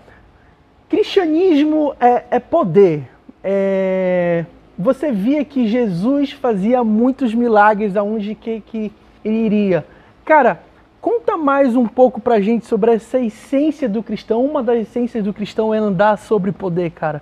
cristianismo 0.88 1.96
é, 2.00 2.26
é 2.30 2.40
poder 2.40 3.17
é, 3.50 4.46
você 4.78 5.10
via 5.10 5.46
que 5.46 5.70
Jesus 5.70 6.34
fazia 6.34 6.84
muitos 6.84 7.34
milagres 7.34 7.96
aonde 7.96 8.36
que, 8.36 8.60
que 8.60 8.92
ele 9.24 9.38
iria. 9.38 9.86
Cara, 10.26 10.60
conta 11.00 11.38
mais 11.38 11.74
um 11.74 11.88
pouco 11.88 12.20
pra 12.20 12.42
gente 12.42 12.66
sobre 12.66 12.94
essa 12.96 13.18
essência 13.18 13.88
do 13.88 14.04
cristão. 14.04 14.44
Uma 14.44 14.62
das 14.62 14.80
essências 14.80 15.24
do 15.24 15.34
cristão 15.34 15.74
é 15.74 15.78
andar 15.78 16.18
sobre 16.18 16.52
poder, 16.52 16.92
cara. 16.92 17.22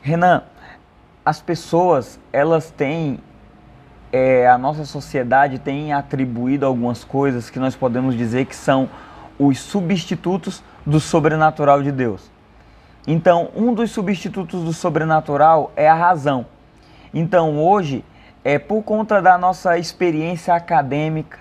Renan, 0.00 0.44
as 1.22 1.42
pessoas, 1.42 2.18
elas 2.32 2.70
têm, 2.70 3.20
é, 4.10 4.48
a 4.48 4.56
nossa 4.56 4.86
sociedade 4.86 5.58
tem 5.58 5.92
atribuído 5.92 6.64
algumas 6.64 7.04
coisas 7.04 7.50
que 7.50 7.58
nós 7.58 7.76
podemos 7.76 8.16
dizer 8.16 8.46
que 8.46 8.56
são 8.56 8.88
os 9.38 9.60
substitutos 9.60 10.64
do 10.86 10.98
sobrenatural 10.98 11.82
de 11.82 11.92
Deus. 11.92 12.32
Então, 13.06 13.50
um 13.54 13.74
dos 13.74 13.90
substitutos 13.90 14.64
do 14.64 14.72
sobrenatural 14.72 15.72
é 15.76 15.88
a 15.88 15.94
razão. 15.94 16.46
Então, 17.12 17.62
hoje, 17.62 18.02
é 18.42 18.58
por 18.58 18.82
conta 18.82 19.20
da 19.20 19.36
nossa 19.36 19.78
experiência 19.78 20.54
acadêmica, 20.54 21.38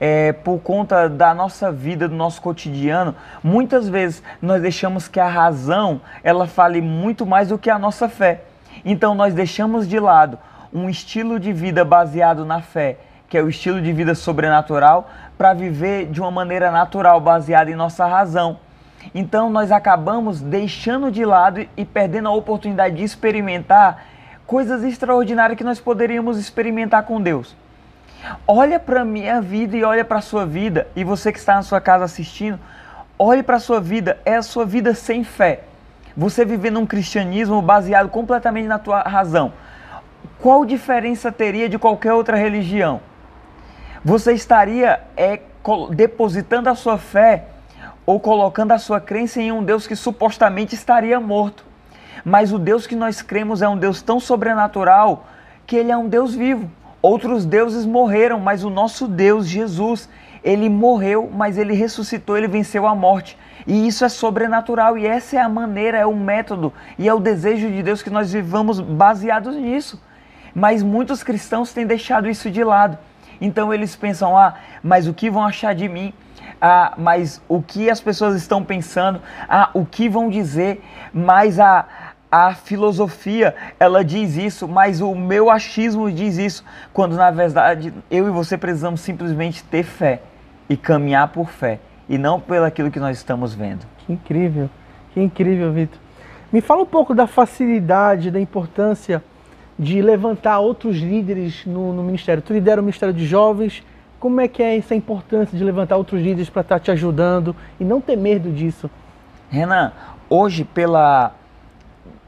é, 0.00 0.32
por 0.32 0.58
conta 0.58 1.08
da 1.08 1.34
nossa 1.34 1.70
vida, 1.70 2.08
do 2.08 2.16
nosso 2.16 2.42
cotidiano, 2.42 3.14
muitas 3.42 3.88
vezes 3.88 4.22
nós 4.40 4.60
deixamos 4.60 5.06
que 5.06 5.20
a 5.20 5.28
razão 5.28 6.00
ela 6.24 6.46
fale 6.46 6.80
muito 6.80 7.24
mais 7.24 7.48
do 7.48 7.58
que 7.58 7.70
a 7.70 7.78
nossa 7.78 8.08
fé. 8.08 8.40
Então, 8.84 9.14
nós 9.14 9.34
deixamos 9.34 9.86
de 9.86 10.00
lado 10.00 10.38
um 10.72 10.88
estilo 10.88 11.38
de 11.38 11.52
vida 11.52 11.84
baseado 11.84 12.44
na 12.44 12.62
fé, 12.62 12.98
que 13.28 13.36
é 13.36 13.42
o 13.42 13.48
estilo 13.48 13.80
de 13.80 13.92
vida 13.92 14.14
sobrenatural, 14.14 15.08
para 15.36 15.52
viver 15.52 16.06
de 16.06 16.20
uma 16.20 16.30
maneira 16.30 16.70
natural, 16.70 17.20
baseada 17.20 17.70
em 17.70 17.76
nossa 17.76 18.06
razão. 18.06 18.58
Então 19.14 19.50
nós 19.50 19.72
acabamos 19.72 20.40
deixando 20.40 21.10
de 21.10 21.24
lado 21.24 21.66
e 21.76 21.84
perdendo 21.84 22.28
a 22.28 22.32
oportunidade 22.32 22.96
de 22.96 23.04
experimentar 23.04 24.04
coisas 24.46 24.84
extraordinárias 24.84 25.56
que 25.56 25.64
nós 25.64 25.80
poderíamos 25.80 26.38
experimentar 26.38 27.04
com 27.04 27.20
Deus. 27.20 27.56
Olha 28.46 28.78
para 28.78 29.04
minha 29.04 29.40
vida 29.40 29.76
e 29.76 29.84
olha 29.84 30.04
para 30.04 30.18
a 30.18 30.22
sua 30.22 30.46
vida, 30.46 30.86
e 30.94 31.02
você 31.02 31.32
que 31.32 31.38
está 31.38 31.54
na 31.54 31.62
sua 31.62 31.80
casa 31.80 32.04
assistindo, 32.04 32.58
olhe 33.18 33.42
para 33.42 33.56
a 33.56 33.60
sua 33.60 33.80
vida, 33.80 34.18
é 34.24 34.36
a 34.36 34.42
sua 34.42 34.64
vida 34.64 34.94
sem 34.94 35.24
fé. 35.24 35.64
Você 36.16 36.44
vivendo 36.44 36.78
um 36.78 36.86
cristianismo 36.86 37.60
baseado 37.62 38.08
completamente 38.08 38.68
na 38.68 38.78
tua 38.78 39.02
razão. 39.02 39.52
Qual 40.38 40.64
diferença 40.64 41.32
teria 41.32 41.68
de 41.68 41.78
qualquer 41.78 42.12
outra 42.12 42.36
religião? 42.36 43.00
Você 44.04 44.32
estaria 44.32 45.00
é, 45.16 45.40
depositando 45.90 46.68
a 46.68 46.74
sua 46.74 46.98
fé 46.98 47.44
ou 48.04 48.18
colocando 48.18 48.72
a 48.72 48.78
sua 48.78 49.00
crença 49.00 49.40
em 49.40 49.52
um 49.52 49.62
Deus 49.62 49.86
que 49.86 49.96
supostamente 49.96 50.74
estaria 50.74 51.18
morto. 51.20 51.64
Mas 52.24 52.52
o 52.52 52.58
Deus 52.58 52.86
que 52.86 52.96
nós 52.96 53.22
cremos 53.22 53.62
é 53.62 53.68
um 53.68 53.76
Deus 53.76 54.02
tão 54.02 54.20
sobrenatural 54.20 55.26
que 55.66 55.76
ele 55.76 55.90
é 55.90 55.96
um 55.96 56.08
Deus 56.08 56.34
vivo. 56.34 56.70
Outros 57.00 57.44
deuses 57.44 57.84
morreram, 57.84 58.38
mas 58.38 58.62
o 58.62 58.70
nosso 58.70 59.08
Deus, 59.08 59.48
Jesus, 59.48 60.08
ele 60.44 60.68
morreu, 60.68 61.30
mas 61.32 61.58
ele 61.58 61.74
ressuscitou, 61.74 62.36
ele 62.36 62.46
venceu 62.46 62.86
a 62.86 62.94
morte. 62.94 63.36
E 63.66 63.86
isso 63.86 64.04
é 64.04 64.08
sobrenatural 64.08 64.98
e 64.98 65.06
essa 65.06 65.36
é 65.36 65.40
a 65.40 65.48
maneira, 65.48 65.98
é 65.98 66.06
o 66.06 66.14
método 66.14 66.72
e 66.98 67.08
é 67.08 67.14
o 67.14 67.20
desejo 67.20 67.70
de 67.70 67.82
Deus 67.82 68.02
que 68.02 68.10
nós 68.10 68.32
vivamos 68.32 68.80
baseados 68.80 69.56
nisso. 69.56 70.02
Mas 70.54 70.82
muitos 70.82 71.22
cristãos 71.22 71.72
têm 71.72 71.86
deixado 71.86 72.28
isso 72.28 72.50
de 72.50 72.62
lado. 72.62 72.98
Então 73.40 73.72
eles 73.72 73.96
pensam: 73.96 74.36
ah, 74.36 74.54
mas 74.82 75.06
o 75.06 75.14
que 75.14 75.30
vão 75.30 75.44
achar 75.44 75.74
de 75.74 75.88
mim? 75.88 76.12
Ah, 76.64 76.94
mas 76.96 77.42
o 77.48 77.60
que 77.60 77.90
as 77.90 78.00
pessoas 78.00 78.36
estão 78.36 78.62
pensando? 78.62 79.20
Ah, 79.48 79.70
o 79.74 79.84
que 79.84 80.08
vão 80.08 80.30
dizer? 80.30 80.80
Mas 81.12 81.58
a, 81.58 81.84
a 82.30 82.54
filosofia 82.54 83.52
ela 83.80 84.04
diz 84.04 84.36
isso, 84.36 84.68
mas 84.68 85.00
o 85.00 85.12
meu 85.12 85.50
achismo 85.50 86.08
diz 86.08 86.38
isso, 86.38 86.64
quando 86.92 87.16
na 87.16 87.32
verdade 87.32 87.92
eu 88.08 88.28
e 88.28 88.30
você 88.30 88.56
precisamos 88.56 89.00
simplesmente 89.00 89.64
ter 89.64 89.82
fé 89.82 90.22
e 90.68 90.76
caminhar 90.76 91.28
por 91.28 91.50
fé 91.50 91.80
e 92.08 92.16
não 92.16 92.38
pelo 92.38 92.64
aquilo 92.64 92.92
que 92.92 93.00
nós 93.00 93.16
estamos 93.16 93.52
vendo. 93.52 93.84
Que 93.98 94.12
incrível, 94.12 94.70
que 95.12 95.20
incrível, 95.20 95.72
Vitor. 95.72 95.98
Me 96.52 96.60
fala 96.60 96.82
um 96.82 96.86
pouco 96.86 97.12
da 97.12 97.26
facilidade, 97.26 98.30
da 98.30 98.38
importância 98.40 99.20
de 99.78 100.00
levantar 100.00 100.60
outros 100.60 100.98
líderes 100.98 101.66
no, 101.66 101.92
no, 101.92 102.04
ministério. 102.04 102.40
Tu 102.40 102.52
lidera 102.52 102.80
o 102.80 102.84
Ministério 102.84 103.12
de 103.12 103.26
Jovens. 103.26 103.82
Como 104.22 104.40
é 104.40 104.46
que 104.46 104.62
é 104.62 104.78
essa 104.78 104.94
importância 104.94 105.58
de 105.58 105.64
levantar 105.64 105.96
outros 105.96 106.22
líderes 106.22 106.48
para 106.48 106.62
estar 106.62 106.78
tá 106.78 106.84
te 106.84 106.92
ajudando 106.92 107.56
e 107.80 107.84
não 107.84 108.00
ter 108.00 108.14
medo 108.14 108.52
disso? 108.52 108.88
Renan, 109.50 109.90
hoje, 110.30 110.62
pela 110.62 111.32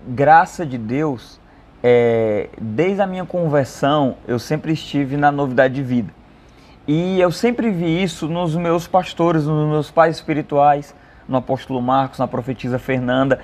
graça 0.04 0.66
de 0.66 0.76
Deus, 0.76 1.38
é, 1.84 2.48
desde 2.60 3.00
a 3.00 3.06
minha 3.06 3.24
conversão, 3.24 4.16
eu 4.26 4.40
sempre 4.40 4.72
estive 4.72 5.16
na 5.16 5.30
novidade 5.30 5.74
de 5.74 5.84
vida. 5.84 6.12
E 6.84 7.20
eu 7.20 7.30
sempre 7.30 7.70
vi 7.70 8.02
isso 8.02 8.26
nos 8.26 8.56
meus 8.56 8.88
pastores, 8.88 9.46
nos 9.46 9.68
meus 9.68 9.88
pais 9.88 10.16
espirituais, 10.16 10.92
no 11.28 11.36
apóstolo 11.36 11.80
Marcos, 11.80 12.18
na 12.18 12.26
profetisa 12.26 12.76
Fernanda. 12.76 13.38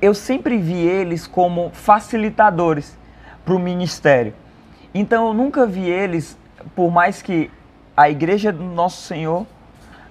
Eu 0.00 0.14
sempre 0.14 0.56
vi 0.56 0.78
eles 0.78 1.26
como 1.26 1.68
facilitadores 1.74 2.98
para 3.44 3.52
o 3.52 3.58
ministério. 3.58 4.32
Então 4.94 5.26
eu 5.26 5.34
nunca 5.34 5.66
vi 5.66 5.86
eles, 5.86 6.38
por 6.74 6.90
mais 6.90 7.20
que 7.20 7.50
a 8.00 8.08
igreja 8.08 8.50
do 8.50 8.64
nosso 8.64 9.02
Senhor, 9.02 9.46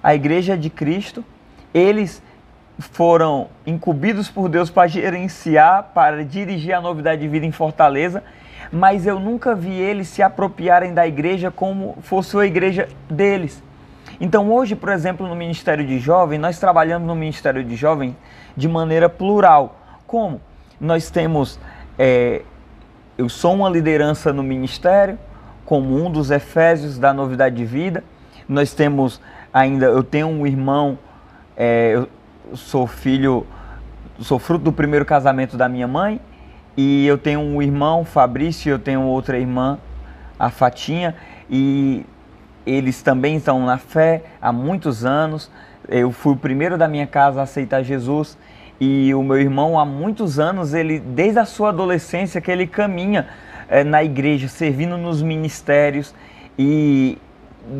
a 0.00 0.14
igreja 0.14 0.56
de 0.56 0.70
Cristo, 0.70 1.24
eles 1.74 2.22
foram 2.78 3.48
incumbidos 3.66 4.30
por 4.30 4.48
Deus 4.48 4.70
para 4.70 4.86
gerenciar, 4.86 5.90
para 5.92 6.24
dirigir 6.24 6.72
a 6.72 6.80
novidade 6.80 7.20
de 7.20 7.26
vida 7.26 7.44
em 7.44 7.50
Fortaleza, 7.50 8.22
mas 8.70 9.08
eu 9.08 9.18
nunca 9.18 9.56
vi 9.56 9.72
eles 9.72 10.06
se 10.06 10.22
apropriarem 10.22 10.94
da 10.94 11.04
igreja 11.04 11.50
como 11.50 11.98
fosse 12.02 12.36
a 12.36 12.46
igreja 12.46 12.88
deles. 13.10 13.60
Então 14.20 14.52
hoje, 14.52 14.76
por 14.76 14.90
exemplo, 14.90 15.26
no 15.26 15.34
Ministério 15.34 15.84
de 15.84 15.98
Jovem, 15.98 16.38
nós 16.38 16.60
trabalhamos 16.60 17.08
no 17.08 17.16
Ministério 17.16 17.64
de 17.64 17.74
Jovem 17.74 18.16
de 18.56 18.68
maneira 18.68 19.08
plural. 19.08 19.80
Como? 20.06 20.40
Nós 20.80 21.10
temos 21.10 21.58
é, 21.98 22.42
eu 23.18 23.28
sou 23.28 23.52
uma 23.52 23.68
liderança 23.68 24.32
no 24.32 24.44
ministério, 24.44 25.18
como 25.64 25.96
um 25.96 26.10
dos 26.10 26.30
Efésios 26.30 26.98
da 26.98 27.12
Novidade 27.12 27.56
de 27.56 27.64
Vida. 27.64 28.02
Nós 28.48 28.74
temos 28.74 29.20
ainda, 29.52 29.86
eu 29.86 30.02
tenho 30.02 30.28
um 30.28 30.46
irmão, 30.46 30.98
é, 31.56 31.92
eu 31.94 32.08
sou 32.56 32.86
filho, 32.86 33.46
sou 34.20 34.38
fruto 34.38 34.64
do 34.64 34.72
primeiro 34.72 35.04
casamento 35.04 35.56
da 35.56 35.68
minha 35.68 35.86
mãe, 35.86 36.20
e 36.76 37.06
eu 37.06 37.18
tenho 37.18 37.40
um 37.40 37.60
irmão, 37.60 38.04
Fabrício, 38.04 38.70
eu 38.70 38.78
tenho 38.78 39.02
outra 39.02 39.38
irmã, 39.38 39.78
a 40.38 40.50
Fatinha, 40.50 41.14
e 41.48 42.04
eles 42.66 43.02
também 43.02 43.36
estão 43.36 43.64
na 43.64 43.78
fé 43.78 44.22
há 44.40 44.52
muitos 44.52 45.04
anos. 45.04 45.50
Eu 45.88 46.12
fui 46.12 46.34
o 46.34 46.36
primeiro 46.36 46.78
da 46.78 46.86
minha 46.86 47.06
casa 47.06 47.40
a 47.40 47.42
aceitar 47.42 47.82
Jesus 47.82 48.38
e 48.80 49.14
o 49.14 49.22
meu 49.22 49.38
irmão, 49.38 49.78
há 49.78 49.84
muitos 49.84 50.38
anos, 50.38 50.72
ele 50.72 50.98
desde 50.98 51.38
a 51.38 51.44
sua 51.44 51.68
adolescência 51.68 52.40
que 52.40 52.50
ele 52.50 52.66
caminha 52.66 53.28
é, 53.70 53.84
na 53.84 54.04
igreja, 54.04 54.48
servindo 54.48 54.98
nos 54.98 55.22
ministérios 55.22 56.14
e 56.58 57.16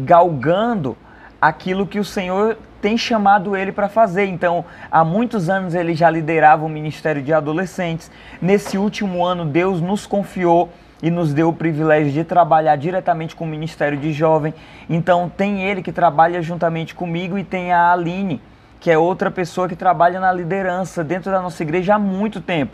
galgando 0.04 0.96
aquilo 1.40 1.86
que 1.86 1.98
o 1.98 2.04
Senhor 2.04 2.56
tem 2.80 2.96
chamado 2.96 3.56
ele 3.56 3.72
para 3.72 3.88
fazer. 3.88 4.26
Então, 4.26 4.64
há 4.90 5.04
muitos 5.04 5.50
anos 5.50 5.74
ele 5.74 5.94
já 5.94 6.08
liderava 6.08 6.64
o 6.64 6.68
ministério 6.68 7.20
de 7.20 7.32
adolescentes. 7.32 8.10
Nesse 8.40 8.78
último 8.78 9.24
ano, 9.24 9.44
Deus 9.44 9.80
nos 9.80 10.06
confiou 10.06 10.70
e 11.02 11.10
nos 11.10 11.34
deu 11.34 11.48
o 11.48 11.52
privilégio 11.52 12.12
de 12.12 12.24
trabalhar 12.24 12.76
diretamente 12.76 13.34
com 13.34 13.44
o 13.44 13.48
ministério 13.48 13.98
de 13.98 14.12
jovem. 14.12 14.54
Então, 14.88 15.30
tem 15.34 15.62
ele 15.62 15.82
que 15.82 15.92
trabalha 15.92 16.40
juntamente 16.40 16.94
comigo 16.94 17.36
e 17.36 17.44
tem 17.44 17.72
a 17.72 17.92
Aline 17.92 18.40
que 18.80 18.90
é 18.90 18.96
outra 18.96 19.30
pessoa 19.30 19.68
que 19.68 19.76
trabalha 19.76 20.18
na 20.18 20.32
liderança 20.32 21.04
dentro 21.04 21.30
da 21.30 21.42
nossa 21.42 21.62
igreja 21.62 21.94
há 21.94 21.98
muito 21.98 22.40
tempo. 22.40 22.72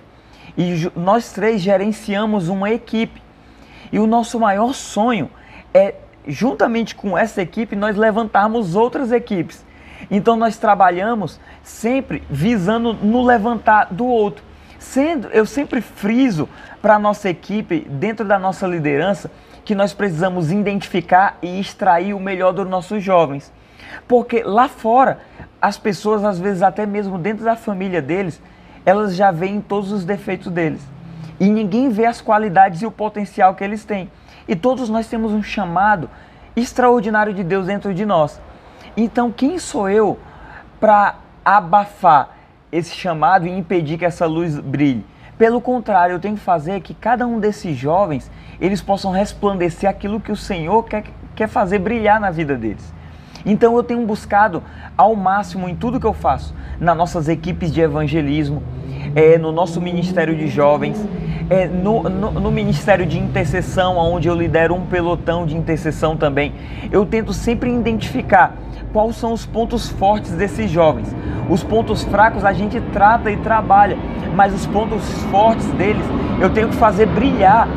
E 0.57 0.91
nós 0.95 1.33
três 1.33 1.61
gerenciamos 1.61 2.49
uma 2.49 2.71
equipe. 2.71 3.23
E 3.93 3.99
o 3.99 4.07
nosso 4.07 4.38
maior 4.41 4.73
sonho 4.75 5.31
é, 5.73 5.95
juntamente 6.26 6.95
com 6.95 7.17
essa 7.17 7.43
equipe, 7.43 7.76
nós 7.76 7.97
levantarmos 7.97 8.75
outras 8.75 9.12
equipes. 9.12 9.65
Então 10.11 10.37
nós 10.37 10.57
trabalhamos 10.57 11.41
sempre 11.62 12.23
visando 12.29 12.93
no 12.93 13.23
levantar 13.23 13.88
do 13.93 14.07
outro. 14.07 14.45
Sendo, 14.79 15.29
eu 15.29 15.47
sempre 15.47 15.81
friso 15.81 16.49
para 16.83 16.97
a 16.97 16.99
nossa 16.99 17.29
equipe, 17.29 17.81
dentro 17.91 18.25
da 18.25 18.38
nossa 18.38 18.67
liderança, 18.67 19.31
que 19.65 19.75
nós 19.75 19.93
precisamos 19.93 20.53
identificar 20.53 21.38
e 21.43 21.59
extrair 21.59 22.15
o 22.15 22.21
melhor 22.21 22.53
dos 22.53 22.69
nossos 22.69 23.03
jovens. 23.03 23.53
Porque 24.07 24.43
lá 24.43 24.69
fora 24.69 25.19
as 25.61 25.79
pessoas, 25.79 26.25
às 26.25 26.38
vezes, 26.38 26.62
até 26.62 26.87
mesmo 26.87 27.19
dentro 27.19 27.45
da 27.45 27.57
família 27.57 28.00
deles, 28.00 28.41
elas 28.87 29.16
já 29.16 29.33
veem 29.33 29.61
todos 29.61 29.90
os 29.90 30.05
defeitos 30.05 30.50
deles. 30.50 30.81
E 31.40 31.50
ninguém 31.50 31.90
vê 31.90 32.07
as 32.07 32.21
qualidades 32.21 32.81
e 32.81 32.87
o 32.87 32.90
potencial 32.90 33.55
que 33.57 33.64
eles 33.64 33.85
têm. 33.85 34.09
E 34.47 34.55
todos 34.55 34.88
nós 34.88 35.09
temos 35.09 35.33
um 35.33 35.43
chamado 35.43 36.09
extraordinário 36.55 37.35
de 37.35 37.43
Deus 37.43 37.66
dentro 37.66 37.93
de 37.93 38.07
nós. 38.07 38.40
Então, 38.97 39.31
quem 39.33 39.59
sou 39.59 39.90
eu 39.90 40.19
para 40.81 41.16
abafar 41.45 42.31
esse 42.71 42.95
chamado 42.95 43.47
e 43.47 43.50
impedir 43.50 43.99
que 43.99 44.05
essa 44.05 44.25
luz 44.25 44.59
brilhe? 44.59 45.05
Pelo 45.37 45.61
contrário, 45.61 46.14
eu 46.14 46.21
tenho 46.21 46.37
que 46.37 46.43
fazer 46.43 46.81
que 46.81 46.95
cada 46.95 47.26
um 47.26 47.38
desses 47.38 47.76
jovens 47.76 48.31
eles 48.59 48.81
possam 48.81 49.11
resplandecer 49.11 49.90
aquilo 49.90 50.21
que 50.21 50.33
o 50.33 50.37
Senhor 50.37 50.83
quer, 50.85 51.05
quer 51.35 51.49
fazer 51.49 51.78
brilhar 51.78 52.19
na 52.19 52.31
vida 52.31 52.57
deles. 52.57 52.95
Então 53.47 53.76
eu 53.76 53.83
tenho 53.85 54.05
buscado 54.05 54.62
ao 54.99 55.15
máximo 55.15 55.69
em 55.69 55.76
tudo 55.76 56.00
que 56.00 56.07
eu 56.07 56.12
faço, 56.12 56.53
nas 56.81 56.97
nossas 56.97 57.29
equipes 57.29 57.73
de 57.73 57.81
evangelismo, 57.81 58.62
é, 59.15 59.38
no 59.38 59.53
nosso 59.53 59.81
ministério 59.81 60.37
de 60.37 60.49
jovens, 60.49 61.03
é, 61.49 61.69
no, 61.69 62.03
no, 62.03 62.33
no, 62.33 62.50
ministério 62.50 63.07
de 63.07 63.19
intercessão, 63.19 63.97
onde 63.97 64.26
eu 64.26 64.35
lidero 64.35 64.75
um 64.75 64.85
pelotão 64.85 65.47
de 65.47 65.57
intercessão 65.57 66.17
também. 66.17 66.53
Eu 66.91 67.07
tento 67.07 67.33
sempre 67.33 67.73
identificar 67.73 68.57
quais 68.93 69.15
são 69.17 69.33
os 69.33 69.47
pontos 69.47 69.88
fortes 69.88 70.33
desses 70.33 70.69
jovens. 70.69 71.15
Os 71.49 71.62
pontos 71.62 72.03
fracos 72.03 72.45
a 72.45 72.53
gente 72.53 72.81
trata 72.93 73.31
e 73.31 73.37
trabalha, 73.37 73.97
mas 74.35 74.53
os 74.53 74.67
pontos 74.67 75.05
fortes 75.31 75.67
deles 75.73 76.05
eu 76.41 76.50
tenho 76.50 76.69
que 76.69 76.76
fazer 76.76 77.07
brilhar. 77.07 77.69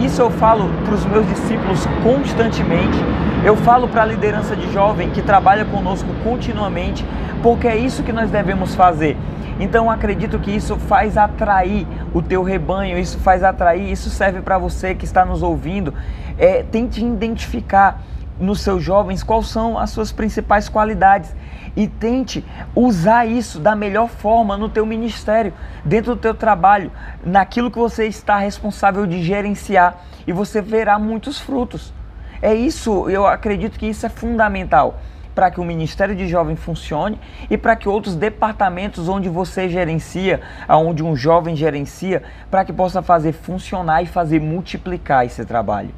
Isso 0.00 0.20
eu 0.20 0.30
falo 0.30 0.68
para 0.84 0.94
os 0.94 1.04
meus 1.06 1.26
discípulos 1.26 1.86
constantemente 2.02 2.98
eu 3.44 3.56
falo 3.56 3.88
para 3.88 4.02
a 4.02 4.06
liderança 4.06 4.54
de 4.54 4.72
jovem 4.72 5.10
que 5.10 5.20
trabalha 5.20 5.64
conosco 5.64 6.08
continuamente, 6.22 7.04
porque 7.42 7.66
é 7.66 7.76
isso 7.76 8.04
que 8.04 8.12
nós 8.12 8.30
devemos 8.30 8.76
fazer. 8.76 9.16
Então 9.58 9.90
acredito 9.90 10.38
que 10.38 10.52
isso 10.52 10.76
faz 10.76 11.18
atrair 11.18 11.84
o 12.14 12.22
teu 12.22 12.44
rebanho, 12.44 12.96
isso 12.96 13.18
faz 13.18 13.42
atrair, 13.42 13.90
isso 13.90 14.10
serve 14.10 14.40
para 14.42 14.58
você 14.58 14.94
que 14.94 15.04
está 15.04 15.24
nos 15.24 15.42
ouvindo. 15.42 15.92
É, 16.38 16.62
tente 16.62 17.04
identificar 17.04 18.00
nos 18.38 18.60
seus 18.60 18.80
jovens 18.80 19.24
quais 19.24 19.48
são 19.48 19.76
as 19.76 19.90
suas 19.90 20.12
principais 20.12 20.68
qualidades 20.68 21.34
e 21.76 21.86
tente 21.86 22.44
usar 22.74 23.26
isso 23.26 23.58
da 23.58 23.74
melhor 23.74 24.08
forma 24.08 24.56
no 24.56 24.68
teu 24.68 24.84
ministério, 24.84 25.52
dentro 25.84 26.14
do 26.14 26.20
teu 26.20 26.34
trabalho, 26.34 26.90
naquilo 27.24 27.70
que 27.70 27.78
você 27.78 28.06
está 28.06 28.38
responsável 28.38 29.06
de 29.06 29.22
gerenciar 29.22 29.96
e 30.26 30.32
você 30.32 30.60
verá 30.60 30.98
muitos 30.98 31.40
frutos. 31.40 31.92
É 32.40 32.54
isso, 32.54 33.08
eu 33.08 33.26
acredito 33.26 33.78
que 33.78 33.86
isso 33.86 34.04
é 34.04 34.08
fundamental 34.08 34.98
para 35.34 35.50
que 35.50 35.60
o 35.60 35.64
Ministério 35.64 36.14
de 36.14 36.28
Jovem 36.28 36.56
funcione 36.56 37.18
e 37.48 37.56
para 37.56 37.74
que 37.74 37.88
outros 37.88 38.14
departamentos 38.14 39.08
onde 39.08 39.28
você 39.28 39.68
gerencia, 39.68 40.40
onde 40.68 41.02
um 41.02 41.16
jovem 41.16 41.56
gerencia, 41.56 42.22
para 42.50 42.64
que 42.64 42.72
possa 42.72 43.00
fazer 43.00 43.32
funcionar 43.32 44.02
e 44.02 44.06
fazer 44.06 44.40
multiplicar 44.40 45.24
esse 45.24 45.44
trabalho. 45.44 45.90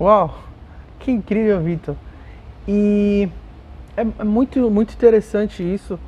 Uau, 0.00 0.38
que 0.98 1.10
incrível, 1.10 1.60
Vitor. 1.60 1.94
E 2.66 3.28
é, 4.02 4.06
é 4.20 4.24
muito, 4.24 4.70
muito 4.70 4.94
interessante 4.94 5.62
isso. 5.62 5.98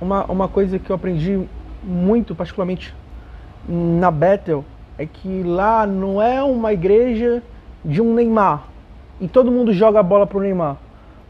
Uma, 0.00 0.24
uma 0.26 0.48
coisa 0.48 0.78
que 0.78 0.90
eu 0.90 0.96
aprendi 0.96 1.46
muito, 1.82 2.34
particularmente 2.34 2.94
na 3.68 4.10
Bethel, 4.10 4.64
é 4.96 5.06
que 5.06 5.42
lá 5.42 5.86
não 5.86 6.20
é 6.20 6.42
uma 6.42 6.72
igreja 6.72 7.42
de 7.84 8.00
um 8.00 8.14
Neymar 8.14 8.64
e 9.20 9.28
todo 9.28 9.50
mundo 9.50 9.72
joga 9.72 10.00
a 10.00 10.02
bola 10.02 10.26
pro 10.26 10.40
Neymar 10.40 10.76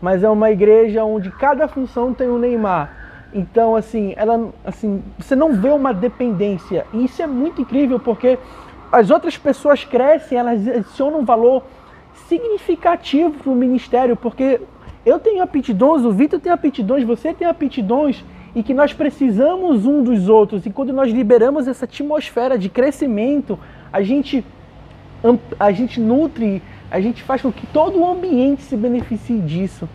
mas 0.00 0.22
é 0.22 0.28
uma 0.28 0.50
igreja 0.50 1.04
onde 1.04 1.30
cada 1.30 1.66
função 1.66 2.14
tem 2.14 2.28
um 2.28 2.38
Neymar. 2.38 2.92
Então, 3.34 3.76
assim, 3.76 4.14
ela, 4.16 4.50
assim, 4.64 5.02
você 5.18 5.36
não 5.36 5.52
vê 5.52 5.70
uma 5.70 5.92
dependência. 5.92 6.86
E 6.92 7.04
isso 7.04 7.20
é 7.20 7.26
muito 7.26 7.60
incrível 7.60 7.98
porque 7.98 8.38
as 8.90 9.10
outras 9.10 9.36
pessoas 9.36 9.84
crescem, 9.84 10.38
elas 10.38 10.66
adicionam 10.66 11.20
um 11.20 11.24
valor 11.24 11.62
significativo 12.26 13.30
para 13.30 13.50
o 13.50 13.54
ministério, 13.54 14.16
porque 14.16 14.60
eu 15.08 15.18
tenho 15.18 15.42
aptidões, 15.42 16.04
o 16.04 16.12
Vitor 16.12 16.38
tem 16.40 16.52
aptidões, 16.52 17.04
você 17.04 17.32
tem 17.32 17.46
aptidões, 17.46 18.24
e 18.54 18.62
que 18.62 18.74
nós 18.74 18.92
precisamos 18.92 19.86
um 19.86 20.02
dos 20.02 20.28
outros. 20.28 20.66
E 20.66 20.70
quando 20.70 20.92
nós 20.92 21.12
liberamos 21.12 21.68
essa 21.68 21.84
atmosfera 21.84 22.58
de 22.58 22.68
crescimento, 22.68 23.58
a 23.92 24.02
gente, 24.02 24.44
a 25.58 25.70
gente 25.70 26.00
nutre 26.00 26.62
a 26.90 27.00
gente 27.00 27.22
faz 27.22 27.42
com 27.42 27.52
que 27.52 27.66
todo 27.66 27.98
o 27.98 28.10
ambiente 28.10 28.62
se 28.62 28.76
beneficie 28.76 29.40
disso. 29.40 29.88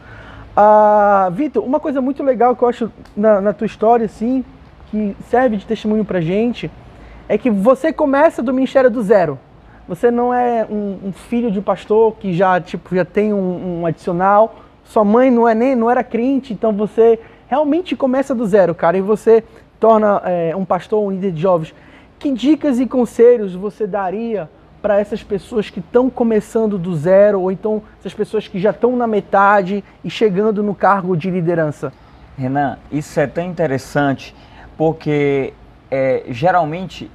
Ah, 0.56 1.30
Vitor, 1.34 1.64
uma 1.64 1.80
coisa 1.80 2.00
muito 2.02 2.24
legal 2.24 2.56
que 2.56 2.64
eu 2.64 2.70
acho 2.70 2.92
na, 3.18 3.42
na, 3.42 3.54
tua 3.54 3.66
história, 3.66 4.06
assim, 4.06 4.46
que 4.92 5.16
serve 5.28 5.58
de 5.58 5.66
testemunho 5.66 6.06
pra 6.06 6.22
gente, 6.22 6.70
é 7.28 7.38
que 7.38 7.50
você 7.50 7.92
começa 7.92 8.44
do 8.44 8.54
ministério 8.54 8.92
do 8.92 9.02
zero. 9.02 9.40
Você 9.88 10.12
não 10.12 10.34
é 10.34 10.66
um, 10.70 11.08
um 11.08 11.12
filho 11.12 11.50
de 11.50 11.60
um 11.60 11.64
pastor 11.64 12.16
que 12.18 12.34
já, 12.34 12.62
tipo, 12.62 12.96
já 12.96 13.04
tem 13.04 13.34
um, 13.34 13.82
um, 13.82 13.86
adicional. 13.86 14.56
Sua 14.84 15.04
mãe 15.04 15.32
não, 15.32 15.48
é 15.48 15.56
nem, 15.56 15.76
não 15.76 15.90
era 15.90 16.04
crente, 16.04 16.54
então 16.54 16.72
você 16.74 17.20
realmente 17.48 17.96
começa 17.96 18.34
do 18.34 18.46
zero, 18.46 18.76
cara, 18.76 18.98
e 18.98 19.02
você 19.02 19.44
torna 19.80 20.22
é, 20.26 20.56
um 20.56 20.66
pastor, 20.66 21.04
um 21.04 21.12
líder 21.12 21.32
de 21.32 21.42
jovens. 21.42 21.74
Que 22.20 22.32
dicas 22.32 22.80
e 22.80 22.86
conselhos 22.86 23.54
você 23.54 23.86
daria 23.86 24.50
para 24.82 25.00
essas 25.00 25.24
pessoas 25.24 25.70
que 25.70 25.80
estão 25.80 26.10
começando 26.10 26.78
do 26.78 26.96
zero, 26.96 27.42
ou 27.42 27.52
então 27.52 27.82
essas 28.00 28.14
pessoas 28.14 28.48
que 28.48 28.60
já 28.60 28.72
estão 28.72 28.96
na 28.96 29.08
metade 29.08 29.84
e 30.04 30.10
chegando 30.10 30.62
no 30.62 30.76
cargo 30.76 31.16
de 31.16 31.30
liderança? 31.30 31.92
Renan, 32.38 32.78
isso 32.92 33.20
é 33.20 33.28
tão 33.28 33.46
interessante 33.46 34.36
porque 34.78 35.54
é, 35.90 36.24
geralmente 36.30 37.10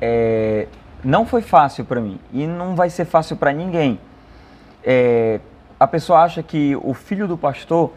é, 0.00 0.66
não 1.04 1.26
foi 1.26 1.42
fácil 1.42 1.84
para 1.84 2.00
mim 2.00 2.18
e 2.32 2.46
não 2.46 2.74
vai 2.74 2.90
ser 2.90 3.04
fácil 3.04 3.36
para 3.36 3.52
ninguém. 3.52 3.98
É, 4.82 5.40
a 5.78 5.86
pessoa 5.86 6.20
acha 6.20 6.42
que 6.42 6.76
o 6.76 6.92
filho 6.92 7.28
do 7.28 7.38
pastor 7.38 7.92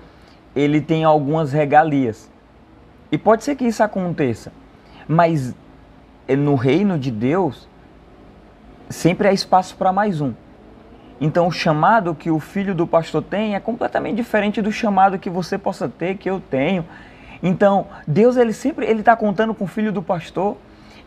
ele 0.56 0.82
tem 0.82 1.04
algumas 1.04 1.52
regalias 1.52 2.30
e 3.12 3.18
pode 3.18 3.44
ser 3.44 3.56
que 3.56 3.66
isso 3.66 3.84
aconteça, 3.84 4.52
mas 5.08 5.54
no 6.38 6.56
reino 6.56 6.98
de 6.98 7.12
Deus 7.12 7.68
sempre 8.90 9.28
há 9.28 9.34
espaço 9.34 9.76
para 9.76 9.92
mais 9.92 10.22
um. 10.22 10.34
Então 11.20 11.48
o 11.48 11.52
chamado 11.52 12.16
que 12.16 12.32
o 12.32 12.40
filho 12.40 12.74
do 12.74 12.88
pastor 12.88 13.22
tem 13.22 13.56
é 13.56 13.60
completamente 13.60 14.16
diferente 14.16 14.62
do 14.62 14.72
chamado 14.72 15.20
que 15.20 15.30
você 15.30 15.58
possa 15.58 15.88
ter, 15.90 16.18
que 16.18 16.30
eu 16.30 16.40
tenho. 16.40 16.86
Então 17.42 17.88
Deus 18.08 18.38
ele 18.38 18.54
sempre 18.54 18.86
ele 18.86 19.00
está 19.02 19.16
contando 19.16 19.54
com 19.54 19.66
o 19.66 19.68
filho 19.68 19.92
do 19.92 20.02
pastor, 20.02 20.58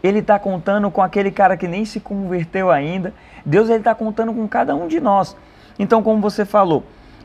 ele 0.03 0.19
está 0.19 0.39
contando 0.39 0.91
com 0.91 1.03
aquele 1.03 1.31
cara 1.31 1.57
que 1.57 1.67
nem 1.67 1.85
se 1.85 2.01
converteu 2.01 2.71
ainda. 2.71 3.15
Deus 3.47 3.69
ele 3.69 3.79
está 3.79 3.95
contando 3.95 4.33
com 4.33 4.47
cada 4.47 4.75
um 4.75 4.87
de 4.87 5.01
nós. 5.01 5.37
Então 5.79 6.03
como 6.03 6.21
você 6.21 6.45
falou, 6.45 6.85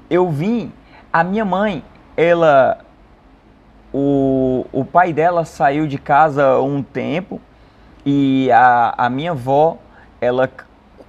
eu 0.10 0.30
vim, 0.30 0.72
a 1.12 1.24
minha 1.24 1.46
mãe, 1.46 1.84
ela, 2.18 2.80
o, 3.94 4.66
o 4.72 4.84
pai 4.84 5.14
dela 5.14 5.46
saiu 5.46 5.88
de 5.88 5.98
casa 5.98 6.60
um 6.60 6.82
tempo 6.82 7.40
e 8.06 8.52
a, 8.52 8.94
a 8.98 9.10
minha 9.10 9.32
avó 9.32 9.78
ela 10.20 10.50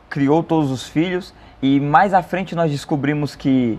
criou 0.08 0.42
todos 0.42 0.70
os 0.70 0.88
filhos 0.88 1.34
e 1.62 1.80
mais 1.80 2.14
à 2.14 2.22
frente 2.22 2.54
nós 2.54 2.70
descobrimos 2.70 3.34
que 3.34 3.78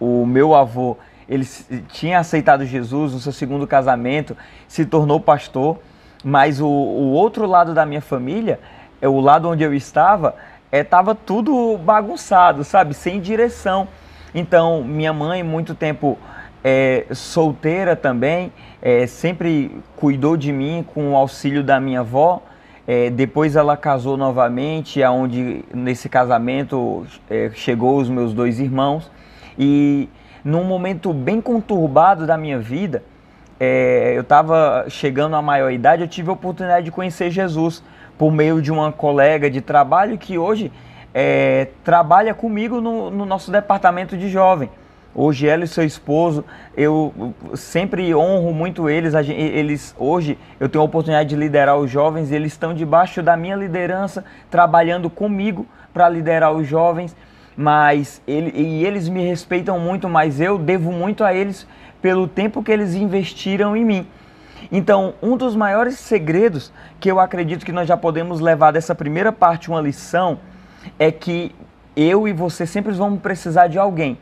o 0.00 0.24
meu 0.26 0.54
avô 0.54 0.96
ele 1.28 1.46
tinha 1.88 2.18
aceitado 2.18 2.64
Jesus 2.64 3.12
no 3.12 3.18
seu 3.18 3.32
segundo 3.32 3.66
casamento, 3.66 4.36
se 4.66 4.86
tornou 4.86 5.20
pastor, 5.20 5.78
mas 6.24 6.60
o, 6.60 6.66
o 6.66 7.12
outro 7.12 7.46
lado 7.46 7.74
da 7.74 7.84
minha 7.84 8.00
família, 8.00 8.58
é 9.00 9.06
o 9.08 9.20
lado 9.20 9.48
onde 9.48 9.62
eu 9.62 9.74
estava, 9.74 10.34
é, 10.70 10.84
tudo 11.26 11.78
bagunçado, 11.78 12.64
sabe, 12.64 12.94
sem 12.94 13.20
direção. 13.20 13.88
Então 14.34 14.84
minha 14.84 15.12
mãe 15.12 15.42
muito 15.42 15.74
tempo 15.74 16.18
é, 16.62 17.06
solteira 17.12 17.96
também, 17.96 18.52
é, 18.82 19.06
sempre 19.06 19.80
cuidou 19.96 20.36
de 20.36 20.52
mim 20.52 20.84
com 20.94 21.12
o 21.12 21.16
auxílio 21.16 21.62
da 21.62 21.80
minha 21.80 22.00
avó. 22.00 22.42
É, 22.86 23.10
depois 23.10 23.54
ela 23.54 23.76
casou 23.76 24.16
novamente, 24.16 25.02
aonde 25.02 25.62
nesse 25.74 26.08
casamento 26.08 27.06
é, 27.28 27.50
chegou 27.54 27.98
os 27.98 28.08
meus 28.08 28.32
dois 28.32 28.58
irmãos 28.58 29.10
e 29.58 30.08
num 30.42 30.64
momento 30.64 31.12
bem 31.12 31.40
conturbado 31.40 32.26
da 32.26 32.38
minha 32.38 32.58
vida, 32.58 33.02
é, 33.60 34.12
eu 34.16 34.22
estava 34.22 34.86
chegando 34.88 35.36
à 35.36 35.42
maior 35.42 35.70
idade, 35.70 36.02
eu 36.02 36.08
tive 36.08 36.30
a 36.30 36.32
oportunidade 36.32 36.86
de 36.86 36.90
conhecer 36.90 37.30
Jesus 37.30 37.82
por 38.18 38.32
meio 38.32 38.60
de 38.60 38.72
uma 38.72 38.90
colega 38.90 39.48
de 39.48 39.60
trabalho 39.60 40.18
que 40.18 40.36
hoje 40.36 40.72
é, 41.14 41.68
trabalha 41.84 42.34
comigo 42.34 42.80
no, 42.80 43.10
no 43.10 43.24
nosso 43.24 43.50
departamento 43.50 44.16
de 44.16 44.28
jovem. 44.28 44.68
Hoje 45.14 45.48
ela 45.48 45.64
e 45.64 45.66
seu 45.66 45.84
esposo, 45.84 46.44
eu 46.76 47.34
sempre 47.54 48.14
honro 48.14 48.52
muito 48.52 48.88
eles. 48.88 49.14
Eles 49.14 49.94
hoje 49.98 50.38
eu 50.60 50.68
tenho 50.68 50.82
a 50.82 50.84
oportunidade 50.84 51.30
de 51.30 51.36
liderar 51.36 51.76
os 51.76 51.90
jovens, 51.90 52.30
eles 52.30 52.52
estão 52.52 52.74
debaixo 52.74 53.22
da 53.22 53.36
minha 53.36 53.56
liderança, 53.56 54.24
trabalhando 54.50 55.08
comigo 55.08 55.66
para 55.94 56.08
liderar 56.08 56.52
os 56.52 56.66
jovens. 56.66 57.16
Mas 57.56 58.22
ele, 58.28 58.52
e 58.54 58.86
eles 58.86 59.08
me 59.08 59.26
respeitam 59.26 59.80
muito, 59.80 60.08
mas 60.08 60.40
eu 60.40 60.56
devo 60.56 60.92
muito 60.92 61.24
a 61.24 61.34
eles 61.34 61.66
pelo 62.00 62.28
tempo 62.28 62.62
que 62.62 62.70
eles 62.70 62.94
investiram 62.94 63.76
em 63.76 63.84
mim. 63.84 64.06
Então, 64.70 65.14
um 65.22 65.36
dos 65.36 65.54
maiores 65.54 65.98
segredos 65.98 66.72
que 67.00 67.10
eu 67.10 67.20
acredito 67.20 67.64
que 67.64 67.72
nós 67.72 67.88
já 67.88 67.96
podemos 67.96 68.40
levar 68.40 68.70
dessa 68.70 68.94
primeira 68.94 69.32
parte 69.32 69.70
uma 69.70 69.80
lição 69.80 70.38
é 70.98 71.10
que 71.10 71.54
eu 71.96 72.28
e 72.28 72.32
você 72.32 72.66
sempre 72.66 72.92
vamos 72.92 73.20
precisar 73.20 73.66
de 73.66 73.78
alguém 73.78 74.18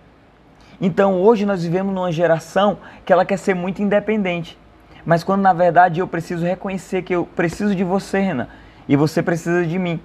então 0.80 1.20
hoje 1.22 1.46
nós 1.46 1.62
vivemos 1.62 1.94
numa 1.94 2.12
geração 2.12 2.78
que 3.04 3.12
ela 3.12 3.24
quer 3.24 3.38
ser 3.38 3.54
muito 3.54 3.82
independente. 3.82 4.58
Mas 5.04 5.24
quando 5.24 5.40
na 5.40 5.52
verdade 5.52 6.00
eu 6.00 6.08
preciso 6.08 6.44
reconhecer 6.44 7.02
que 7.02 7.14
eu 7.14 7.24
preciso 7.24 7.74
de 7.74 7.84
você, 7.84 8.18
Renan, 8.18 8.48
e 8.88 8.96
você 8.96 9.22
precisa 9.22 9.64
de 9.64 9.78
mim. 9.78 10.00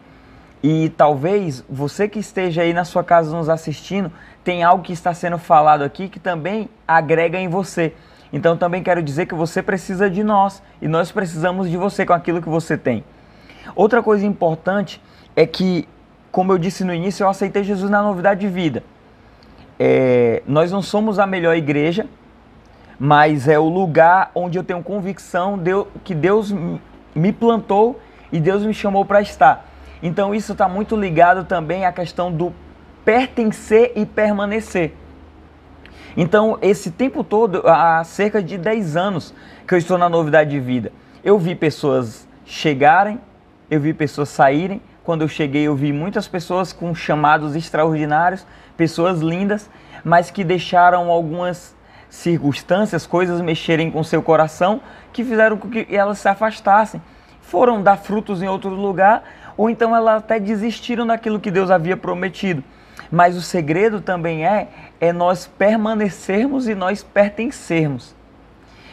E 0.63 0.89
talvez 0.89 1.63
você 1.67 2.08
que 2.08 2.20
esteja 2.20 2.62
aí 2.62 2.72
na 2.72 2.86
sua 2.86 3.04
casa 3.04 3.36
nos 3.36 3.50
assistindo, 3.50 4.12
tem 4.44 4.63
algo 4.63 4.84
que 4.84 4.94
está 4.94 5.13
sendo 5.13 5.38
falado 5.38 5.84
aqui 5.84 6.08
que 6.08 6.20
também 6.20 6.70
agrega 6.88 7.38
em 7.38 7.48
você. 7.48 7.94
Então 8.32 8.56
também 8.56 8.82
quero 8.82 9.02
dizer 9.04 9.26
que 9.26 9.36
você 9.36 9.62
precisa 9.62 10.10
de 10.10 10.24
nós 10.24 10.62
e 10.82 10.88
nós 10.88 11.12
precisamos 11.12 11.70
de 11.70 11.78
você 11.78 12.06
com 12.06 12.13
aquilo 12.13 12.41
que 12.41 12.50
você 12.50 12.78
tem. 12.78 13.04
Outra 13.76 14.02
coisa 14.02 14.26
importante 14.26 15.02
é 15.36 15.46
que, 15.46 15.88
como 16.32 16.52
eu 16.52 16.58
disse 16.58 16.84
no 16.84 16.94
início, 16.94 17.24
eu 17.24 17.30
aceitei 17.30 17.63
Jesus 17.63 17.89
na 17.89 18.02
novidade 18.02 18.39
de 18.41 18.48
vida 18.48 18.84
é, 19.84 20.44
nós 20.46 20.72
não 20.72 20.80
somos 20.80 21.17
a 21.17 21.26
melhor 21.26 21.56
igreja, 21.56 22.06
mas 23.00 23.48
é 23.48 23.58
o 23.58 23.67
lugar 23.67 24.30
onde 24.36 24.56
eu 24.60 24.63
tenho 24.63 24.84
convicção 24.84 25.58
de, 25.58 25.72
que 26.04 26.13
Deus 26.13 26.54
me 27.15 27.34
plantou 27.34 28.00
e 28.32 28.39
Deus 28.39 28.63
me 28.63 28.76
chamou 28.76 29.04
para 29.04 29.22
estar. 29.22 29.65
Então 30.04 30.36
isso 30.36 30.52
está 30.52 30.67
muito 30.67 30.96
ligado 30.96 31.46
também 31.46 31.84
à 31.84 31.91
questão 31.91 32.32
do 32.32 32.54
pertencer 33.04 33.94
e 33.96 34.06
permanecer. 34.06 34.94
Então, 36.15 36.58
esse 36.62 36.91
tempo 36.91 37.24
todo, 37.24 37.63
há 37.65 38.04
cerca 38.04 38.43
de 38.43 38.58
10 38.58 38.97
anos 38.97 39.34
que 39.67 39.74
eu 39.74 39.78
estou 39.78 39.97
na 39.97 40.10
novidade 40.10 40.50
de 40.50 40.60
vida, 40.60 40.91
eu 41.24 41.38
vi 41.38 41.56
pessoas 41.56 42.28
chegarem, 42.45 43.19
eu 43.69 43.80
vi 43.80 43.93
pessoas 43.93 44.30
saírem. 44.30 44.82
Quando 45.04 45.21
eu 45.21 45.28
cheguei, 45.28 45.63
eu 45.63 45.76
vi 45.76 45.91
muitas 45.91 46.28
pessoas 46.28 46.74
com 46.74 46.93
chamados 46.93 47.56
extraordinários, 47.56 48.45
pessoas 48.78 49.19
lindas, 49.19 49.69
mas 50.04 50.30
que 50.30 50.43
deixaram 50.43 51.10
algumas 51.10 51.76
circunstâncias, 52.10 53.08
coisas 53.08 53.39
mexerem 53.41 53.89
com 53.89 54.04
seu 54.04 54.21
coração, 54.21 54.82
que 55.13 55.24
fizeram 55.24 55.58
com 55.58 55.69
que 55.69 55.88
elas 55.89 56.19
se 56.19 56.28
afastassem. 56.28 57.02
Foram 57.41 57.82
dar 57.82 57.97
frutos 57.97 58.43
em 58.43 58.47
outro 58.47 58.69
lugar, 58.69 59.24
ou 59.58 59.69
então 59.69 59.95
elas 59.95 60.17
até 60.17 60.39
desistiram 60.39 61.08
daquilo 61.08 61.39
que 61.39 61.50
Deus 61.50 61.71
havia 61.71 61.95
prometido. 61.95 62.63
Mas 63.10 63.36
o 63.36 63.41
segredo 63.41 64.02
também 64.02 64.45
é 64.45 64.67
é 65.02 65.12
nós 65.12 65.48
permanecermos 65.48 66.68
e 66.68 66.76
nós 66.76 67.02
pertencermos. 67.02 68.16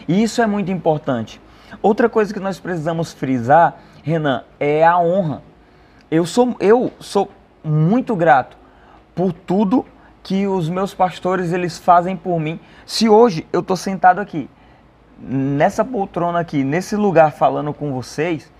E 0.09 0.23
isso 0.23 0.41
é 0.41 0.47
muito 0.47 0.73
importante. 0.73 1.39
Outra 1.83 2.09
coisa 2.09 2.33
que 2.33 2.41
nós 2.41 2.59
precisamos 2.59 3.13
frisar, 3.13 3.77
Renan, 4.03 4.43
é 4.59 4.83
a 4.83 4.99
honra. 4.99 5.43
Eu 6.11 6.25
sou 6.25 6.57
eu 6.59 6.91
sou 6.99 7.31
muito 7.63 8.17
grato 8.17 8.57
por 9.15 9.35
tudo 9.35 9.85
que 10.23 10.47
os 10.47 10.71
meus 10.71 10.95
pastores 10.95 11.53
eles 11.53 11.79
fazem 11.79 12.17
por 12.17 12.41
mim. 12.41 12.59
Se 12.87 13.07
hoje 13.07 13.47
eu 13.53 13.61
estou 13.61 13.77
sentado 13.77 14.19
aqui 14.19 14.49
nessa 15.19 15.85
poltrona 15.85 16.41
aqui, 16.41 16.65
nesse 16.65 16.97
lugar 16.97 17.33
falando 17.33 17.75
com 17.75 17.93
vocês, 17.93 18.51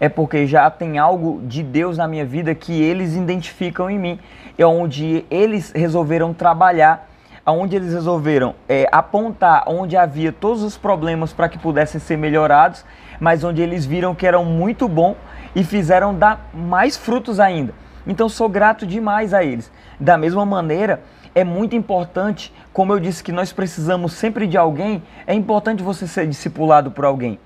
é 0.00 0.08
porque 0.08 0.46
já 0.46 0.68
tem 0.70 0.98
algo 0.98 1.40
de 1.46 1.62
Deus 1.62 1.96
na 1.96 2.08
minha 2.08 2.24
vida 2.24 2.54
que 2.54 2.82
eles 2.82 3.14
identificam 3.14 3.90
em 3.90 3.98
mim. 3.98 4.20
É 4.56 4.66
onde 4.66 5.24
eles 5.30 5.72
resolveram 5.72 6.32
trabalhar, 6.32 7.08
onde 7.46 7.76
eles 7.76 7.92
resolveram 7.92 8.54
é, 8.68 8.86
apontar 8.90 9.64
onde 9.66 9.96
havia 9.96 10.32
todos 10.32 10.62
os 10.62 10.76
problemas 10.76 11.32
para 11.32 11.48
que 11.48 11.58
pudessem 11.58 12.00
ser 12.00 12.16
melhorados, 12.16 12.84
mas 13.20 13.44
onde 13.44 13.60
eles 13.60 13.84
viram 13.84 14.14
que 14.14 14.26
eram 14.26 14.44
muito 14.44 14.88
bom 14.88 15.16
e 15.54 15.62
fizeram 15.62 16.14
dar 16.14 16.50
mais 16.52 16.96
frutos 16.96 17.38
ainda. 17.38 17.74
Então 18.06 18.28
sou 18.28 18.48
grato 18.48 18.86
demais 18.86 19.32
a 19.32 19.42
eles. 19.42 19.70
Da 19.98 20.18
mesma 20.18 20.44
maneira, 20.44 21.02
é 21.34 21.42
muito 21.42 21.74
importante, 21.74 22.52
como 22.72 22.92
eu 22.92 23.00
disse 23.00 23.22
que 23.22 23.32
nós 23.32 23.52
precisamos 23.52 24.12
sempre 24.12 24.46
de 24.46 24.56
alguém, 24.56 25.02
é 25.26 25.34
importante 25.34 25.82
você 25.82 26.06
ser 26.06 26.26
discipulado 26.26 26.90
por 26.90 27.04
alguém. 27.04 27.38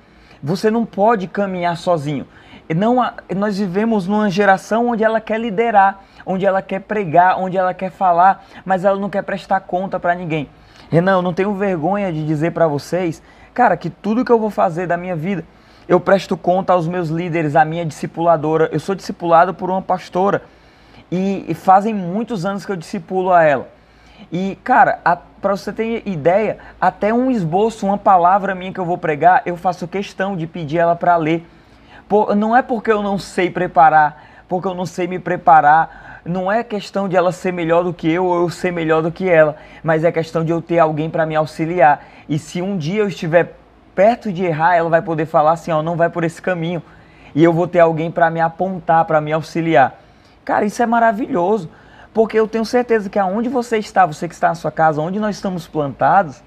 Você 0.42 0.70
não 0.70 0.84
pode 0.84 1.26
caminhar 1.26 1.76
sozinho. 1.76 2.26
Não, 2.74 2.96
nós 3.35 3.59
vivemos 3.59 4.07
numa 4.07 4.28
geração 4.28 4.88
onde 4.88 5.02
ela 5.02 5.20
quer 5.20 5.40
liderar, 5.40 6.02
onde 6.26 6.44
ela 6.44 6.61
quer 6.61 6.81
pregar, 6.81 7.38
onde 7.38 7.57
ela 7.57 7.72
quer 7.72 7.90
falar, 7.90 8.44
mas 8.64 8.85
ela 8.85 8.98
não 8.98 9.09
quer 9.09 9.22
prestar 9.22 9.61
conta 9.61 9.98
para 9.98 10.14
ninguém. 10.14 10.48
Renan, 10.90 11.12
eu 11.12 11.22
não 11.22 11.33
tenho 11.33 11.54
vergonha 11.54 12.12
de 12.12 12.26
dizer 12.26 12.52
para 12.52 12.66
vocês, 12.66 13.22
cara, 13.54 13.76
que 13.76 13.88
tudo 13.88 14.24
que 14.24 14.33
eu 14.33 14.38
vou 14.38 14.50
fazer 14.50 14.87
da 14.87 14.96
minha 14.96 15.16
vida, 15.16 15.44
eu 15.88 15.98
presto 15.98 16.37
conta 16.37 16.74
aos 16.74 16.87
meus 16.87 17.09
líderes, 17.09 17.57
à 17.57 17.64
minha 17.64 17.85
discipuladora. 17.85 18.68
Eu 18.70 18.78
sou 18.78 18.94
discipulado 18.94 19.54
por 19.54 19.70
uma 19.70 19.81
pastora 19.81 20.42
e, 21.11 21.46
e 21.48 21.54
fazem 21.54 21.94
muitos 21.94 22.44
anos 22.44 22.66
que 22.66 22.72
eu 22.72 22.76
discipulo 22.76 23.33
a 23.33 23.42
ela. 23.42 23.68
E, 24.31 24.59
cara, 24.62 24.98
para 25.40 25.57
você 25.57 25.72
ter 25.72 26.02
ideia, 26.07 26.59
até 26.78 27.14
um 27.14 27.31
esboço, 27.31 27.87
uma 27.87 27.96
palavra 27.96 28.54
minha 28.54 28.72
que 28.72 28.81
eu 28.81 28.85
vou 28.85 28.98
pregar, 28.98 29.42
eu 29.46 29.57
faço 29.57 29.88
questão 29.88 30.37
de 30.37 30.46
pedir 30.46 30.78
ela 30.78 30.94
para 30.94 31.16
ler. 31.16 31.46
Por, 32.09 32.35
não 32.35 32.57
é 32.57 32.62
porque 32.62 32.90
eu 32.90 33.03
não 33.03 33.18
sei 33.18 33.51
preparar, 33.51 34.44
porque 34.49 34.66
eu 34.66 34.75
não 34.75 34.87
sei 34.87 35.07
me 35.07 35.18
preparar, 35.18 36.21
não 36.25 36.51
é 36.51 36.64
questão 36.64 37.09
de 37.09 37.16
ela 37.16 37.33
ser 37.33 37.53
melhor 37.53 37.85
do 37.85 37.92
que 37.92 38.11
eu 38.11 38.25
ou 38.25 38.42
eu 38.42 38.51
ser 38.51 38.73
melhor 38.73 39.03
do 39.03 39.12
que 39.12 39.29
ela, 39.29 39.57
mas 39.83 40.05
é 40.05 40.12
questão 40.12 40.44
de 40.44 40.51
eu 40.51 40.62
ter 40.62 40.79
alguém 40.79 41.11
para 41.11 41.27
me 41.27 41.37
auxiliar. 41.37 42.05
E 42.29 42.38
se 42.38 42.62
um 42.62 42.77
dia 42.77 43.01
eu 43.01 43.09
estiver 43.09 43.57
perto 43.94 44.33
de 44.33 44.44
errar, 44.44 44.77
ela 44.77 44.88
vai 44.88 45.03
poder 45.03 45.27
falar 45.27 45.53
assim, 45.53 45.71
ó, 45.71 45.83
não 45.83 45.97
vai 45.97 46.09
por 46.09 46.25
esse 46.25 46.40
caminho. 46.40 46.83
E 47.35 47.44
eu 47.44 47.53
vou 47.53 47.66
ter 47.66 47.81
alguém 47.81 48.11
para 48.11 48.31
me 48.31 48.40
apontar, 48.40 49.05
para 49.05 49.21
me 49.21 49.33
auxiliar. 49.33 50.01
Cara, 50.44 50.64
isso 50.64 50.83
é 50.83 50.87
maravilhoso. 50.87 51.68
Porque 52.14 52.38
eu 52.38 52.49
tenho 52.49 52.64
certeza 52.64 53.11
que 53.11 53.18
aonde 53.18 53.49
você 53.49 53.79
está, 53.79 54.07
você 54.07 54.27
que 54.27 54.35
está 54.35 54.49
na 54.49 54.55
sua 54.55 54.71
casa, 54.71 55.01
onde 55.01 55.21
nós 55.21 55.37
estamos 55.37 55.68
plantados, 55.68 56.42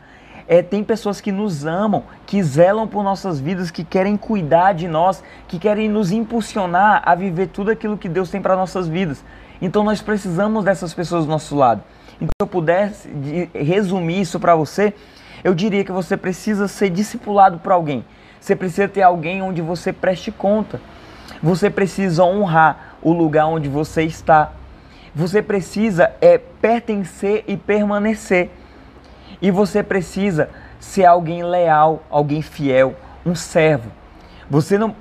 é, 0.47 0.61
tem 0.61 0.83
pessoas 0.83 1.21
que 1.21 1.31
nos 1.31 1.65
amam, 1.65 2.03
que 2.25 2.41
zelam 2.43 2.87
por 2.87 3.03
nossas 3.03 3.39
vidas, 3.39 3.71
que 3.71 3.83
querem 3.83 4.17
cuidar 4.17 4.73
de 4.73 4.87
nós, 4.87 5.23
que 5.47 5.59
querem 5.59 5.89
nos 5.89 6.11
impulsionar 6.11 7.01
a 7.05 7.15
viver 7.15 7.47
tudo 7.47 7.71
aquilo 7.71 7.97
que 7.97 8.09
Deus 8.09 8.29
tem 8.29 8.41
para 8.41 8.55
nossas 8.55 8.87
vidas. 8.87 9.23
Então 9.61 9.83
nós 9.83 10.01
precisamos 10.01 10.63
dessas 10.63 10.93
pessoas 10.93 11.25
do 11.25 11.31
nosso 11.31 11.55
lado. 11.55 11.83
Então, 12.15 12.29
se 12.29 12.41
eu 12.41 12.47
pudesse 12.47 13.49
resumir 13.53 14.21
isso 14.21 14.39
para 14.39 14.55
você, 14.55 14.93
eu 15.43 15.55
diria 15.55 15.83
que 15.83 15.91
você 15.91 16.15
precisa 16.15 16.67
ser 16.67 16.89
discipulado 16.89 17.59
por 17.59 17.71
alguém. 17.71 18.05
Você 18.39 18.55
precisa 18.55 18.87
ter 18.87 19.01
alguém 19.01 19.41
onde 19.41 19.61
você 19.61 19.91
preste 19.91 20.31
conta. 20.31 20.79
Você 21.41 21.69
precisa 21.69 22.23
honrar 22.23 22.97
o 23.01 23.11
lugar 23.11 23.47
onde 23.47 23.67
você 23.67 24.03
está. 24.03 24.51
Você 25.15 25.41
precisa 25.41 26.11
é 26.21 26.37
pertencer 26.37 27.43
e 27.47 27.57
permanecer. 27.57 28.49
E 29.41 29.49
você 29.49 29.81
precisa 29.81 30.49
ser 30.79 31.05
alguém 31.05 31.43
leal, 31.43 32.03
alguém 32.09 32.41
fiel, 32.41 32.95
um 33.25 33.35
servo. 33.35 33.91
Você 34.49 34.77
não 34.77 34.95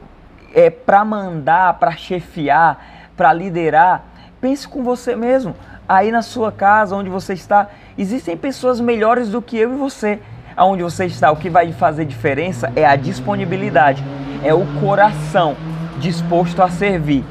é 0.54 0.70
para 0.70 1.04
mandar, 1.04 1.74
para 1.74 1.92
chefiar, 1.92 3.10
para 3.16 3.32
liderar. 3.32 4.04
Pense 4.40 4.66
com 4.66 4.82
você 4.82 5.14
mesmo. 5.14 5.54
Aí 5.88 6.10
na 6.10 6.22
sua 6.22 6.52
casa, 6.52 6.94
onde 6.94 7.10
você 7.10 7.34
está, 7.34 7.68
existem 7.98 8.36
pessoas 8.36 8.80
melhores 8.80 9.28
do 9.28 9.42
que 9.42 9.58
eu 9.58 9.72
e 9.72 9.76
você. 9.76 10.20
Aonde 10.56 10.82
você 10.82 11.06
está, 11.06 11.30
o 11.30 11.36
que 11.36 11.50
vai 11.50 11.72
fazer 11.72 12.04
diferença 12.04 12.72
é 12.76 12.84
a 12.84 12.96
disponibilidade, 12.96 14.04
é 14.44 14.52
o 14.52 14.64
coração 14.80 15.56
disposto 15.98 16.62
a 16.62 16.68
servir 16.68 17.24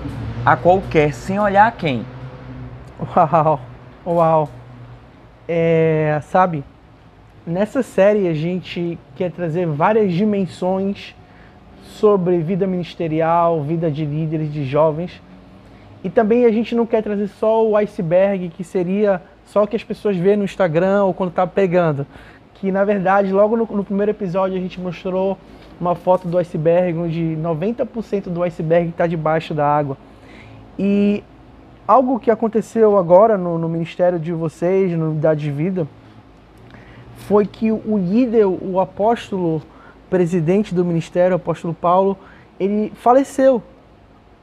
a 0.45 0.56
qualquer, 0.56 1.13
sem 1.13 1.39
olhar 1.39 1.67
a 1.67 1.72
quem. 1.72 2.06
Uau, 3.15 3.60
uau. 4.06 4.50
É, 5.48 6.19
sabe, 6.24 6.63
nessa 7.50 7.82
série 7.82 8.28
a 8.28 8.34
gente 8.34 8.98
quer 9.16 9.32
trazer 9.32 9.66
várias 9.66 10.14
dimensões 10.14 11.16
sobre 11.84 12.38
vida 12.38 12.68
ministerial, 12.68 13.62
vida 13.64 13.90
de 13.90 14.06
líderes, 14.06 14.54
de 14.54 14.64
jovens. 14.66 15.22
E 16.04 16.10
também 16.10 16.46
a 16.46 16.52
gente 16.52 16.76
não 16.76 16.86
quer 16.86 17.02
trazer 17.02 17.28
só 17.28 17.68
o 17.68 17.76
iceberg, 17.76 18.50
que 18.50 18.64
seria 18.64 19.22
só 19.46 19.64
o 19.64 19.68
que 19.68 19.76
as 19.76 19.84
pessoas 19.84 20.16
vêem 20.16 20.38
no 20.38 20.46
Instagram 20.46 21.04
ou 21.04 21.14
quando 21.14 21.32
tá 21.32 21.46
pegando. 21.46 22.06
Que 22.54 22.72
na 22.72 22.86
verdade, 22.86 23.34
logo 23.34 23.58
no, 23.58 23.66
no 23.66 23.84
primeiro 23.84 24.12
episódio, 24.12 24.56
a 24.58 24.62
gente 24.62 24.80
mostrou 24.80 25.38
uma 25.82 25.96
foto 25.96 26.28
do 26.28 26.38
iceberg, 26.38 26.98
onde 26.98 27.38
90% 27.42 28.30
do 28.30 28.44
iceberg 28.44 28.90
está 28.90 29.08
debaixo 29.08 29.54
da 29.54 29.66
água. 29.66 29.98
E 30.78 31.24
algo 31.88 32.20
que 32.20 32.30
aconteceu 32.30 32.98
agora 32.98 33.38
no, 33.38 33.58
no 33.58 33.68
ministério 33.68 34.20
de 34.20 34.32
vocês, 34.32 34.92
no 34.92 35.12
Unidade 35.12 35.42
de 35.42 35.52
Vida, 35.52 35.88
foi 37.27 37.45
que 37.45 37.71
o 37.71 37.97
líder, 37.97 38.45
o 38.45 38.79
apóstolo 38.79 39.62
presidente 40.10 40.73
do 40.73 40.84
ministério, 40.84 41.34
o 41.34 41.36
apóstolo 41.36 41.73
Paulo, 41.73 42.17
ele 42.60 42.91
faleceu. 42.95 43.62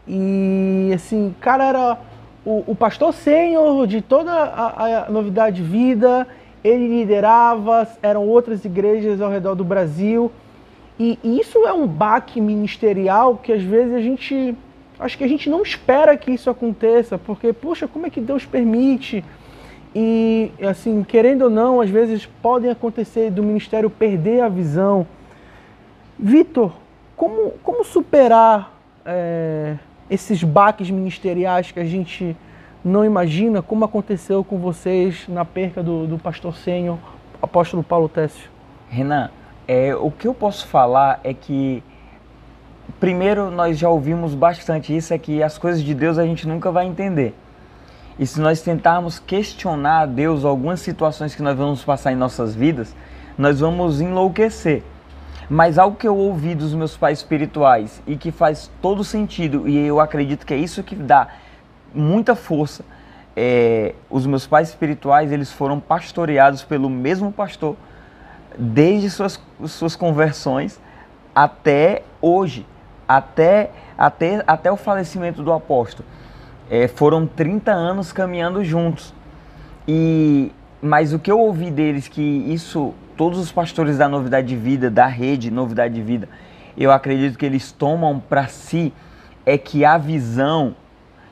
E 0.06 0.90
assim, 0.94 1.34
cara 1.40 1.64
era 1.64 1.98
o, 2.44 2.64
o 2.68 2.74
pastor 2.74 3.12
sênior 3.12 3.86
de 3.86 4.00
toda 4.00 4.32
a, 4.32 5.06
a, 5.06 5.10
novidade 5.10 5.56
de 5.56 5.62
vida, 5.62 6.26
ele 6.62 6.86
liderava, 6.86 7.88
eram 8.02 8.26
outras 8.26 8.64
igrejas 8.64 9.20
ao 9.20 9.30
redor 9.30 9.54
do 9.54 9.64
Brasil. 9.64 10.30
E, 10.98 11.18
e 11.22 11.40
isso 11.40 11.66
é 11.66 11.72
um 11.72 11.86
baque 11.86 12.40
ministerial 12.40 13.36
que 13.36 13.52
às 13.52 13.62
vezes 13.62 13.94
a 13.94 14.00
gente 14.00 14.56
acho 14.98 15.18
que 15.18 15.24
a 15.24 15.28
gente 15.28 15.50
não 15.50 15.62
espera 15.62 16.16
que 16.16 16.30
isso 16.30 16.48
aconteça, 16.48 17.18
porque, 17.18 17.52
poxa, 17.52 17.86
como 17.86 18.06
é 18.06 18.10
que 18.10 18.20
Deus 18.20 18.46
permite? 18.46 19.22
E, 19.98 20.52
assim, 20.60 21.02
querendo 21.02 21.44
ou 21.44 21.50
não, 21.50 21.80
às 21.80 21.88
vezes 21.88 22.26
podem 22.42 22.70
acontecer 22.70 23.30
do 23.30 23.42
ministério 23.42 23.88
perder 23.88 24.42
a 24.42 24.48
visão. 24.48 25.06
Vitor, 26.18 26.70
como, 27.16 27.52
como 27.62 27.82
superar 27.82 28.78
é, 29.06 29.76
esses 30.10 30.44
baques 30.44 30.90
ministeriais 30.90 31.72
que 31.72 31.80
a 31.80 31.84
gente 31.84 32.36
não 32.84 33.06
imagina, 33.06 33.62
como 33.62 33.86
aconteceu 33.86 34.44
com 34.44 34.58
vocês 34.58 35.26
na 35.28 35.46
perca 35.46 35.82
do, 35.82 36.06
do 36.06 36.18
pastor 36.18 36.54
sênior, 36.56 36.98
apóstolo 37.40 37.82
Paulo 37.82 38.06
Técio? 38.06 38.50
Renan, 38.90 39.30
é, 39.66 39.96
o 39.96 40.10
que 40.10 40.28
eu 40.28 40.34
posso 40.34 40.66
falar 40.66 41.20
é 41.24 41.32
que 41.32 41.82
primeiro 43.00 43.50
nós 43.50 43.78
já 43.78 43.88
ouvimos 43.88 44.34
bastante 44.34 44.94
isso, 44.94 45.14
é 45.14 45.18
que 45.18 45.42
as 45.42 45.56
coisas 45.56 45.82
de 45.82 45.94
Deus 45.94 46.18
a 46.18 46.26
gente 46.26 46.46
nunca 46.46 46.70
vai 46.70 46.84
entender. 46.84 47.34
E 48.18 48.26
se 48.26 48.40
nós 48.40 48.62
tentarmos 48.62 49.18
questionar 49.18 50.00
a 50.00 50.06
Deus 50.06 50.44
algumas 50.44 50.80
situações 50.80 51.34
que 51.34 51.42
nós 51.42 51.56
vamos 51.56 51.84
passar 51.84 52.12
em 52.12 52.16
nossas 52.16 52.54
vidas, 52.54 52.94
nós 53.36 53.60
vamos 53.60 54.00
enlouquecer. 54.00 54.82
Mas 55.48 55.78
algo 55.78 55.96
que 55.96 56.08
eu 56.08 56.16
ouvi 56.16 56.54
dos 56.54 56.74
meus 56.74 56.96
pais 56.96 57.18
espirituais 57.18 58.02
e 58.06 58.16
que 58.16 58.30
faz 58.30 58.70
todo 58.80 59.04
sentido, 59.04 59.68
e 59.68 59.78
eu 59.78 60.00
acredito 60.00 60.44
que 60.44 60.54
é 60.54 60.56
isso 60.56 60.82
que 60.82 60.96
dá 60.96 61.28
muita 61.94 62.34
força, 62.34 62.84
é, 63.36 63.94
os 64.08 64.26
meus 64.26 64.46
pais 64.46 64.70
espirituais 64.70 65.30
eles 65.30 65.52
foram 65.52 65.78
pastoreados 65.78 66.64
pelo 66.64 66.88
mesmo 66.88 67.30
pastor 67.30 67.76
desde 68.58 69.10
suas, 69.10 69.38
suas 69.66 69.94
conversões 69.94 70.80
até 71.34 72.02
hoje 72.20 72.66
até, 73.06 73.70
até, 73.96 74.42
até 74.46 74.72
o 74.72 74.76
falecimento 74.76 75.42
do 75.42 75.52
apóstolo. 75.52 76.08
É, 76.70 76.88
foram 76.88 77.26
30 77.26 77.72
anos 77.72 78.12
caminhando 78.12 78.64
juntos. 78.64 79.14
E 79.86 80.52
mas 80.82 81.12
o 81.12 81.18
que 81.18 81.30
eu 81.30 81.38
ouvi 81.38 81.70
deles 81.70 82.06
que 82.06 82.20
isso 82.20 82.92
todos 83.16 83.38
os 83.38 83.50
pastores 83.50 83.96
da 83.98 84.08
Novidade 84.08 84.48
de 84.48 84.56
Vida, 84.56 84.90
da 84.90 85.06
rede 85.06 85.50
Novidade 85.50 85.94
de 85.94 86.02
Vida, 86.02 86.28
eu 86.76 86.92
acredito 86.92 87.38
que 87.38 87.46
eles 87.46 87.72
tomam 87.72 88.20
para 88.20 88.46
si 88.46 88.92
é 89.44 89.56
que 89.56 89.84
a 89.84 89.96
visão 89.96 90.74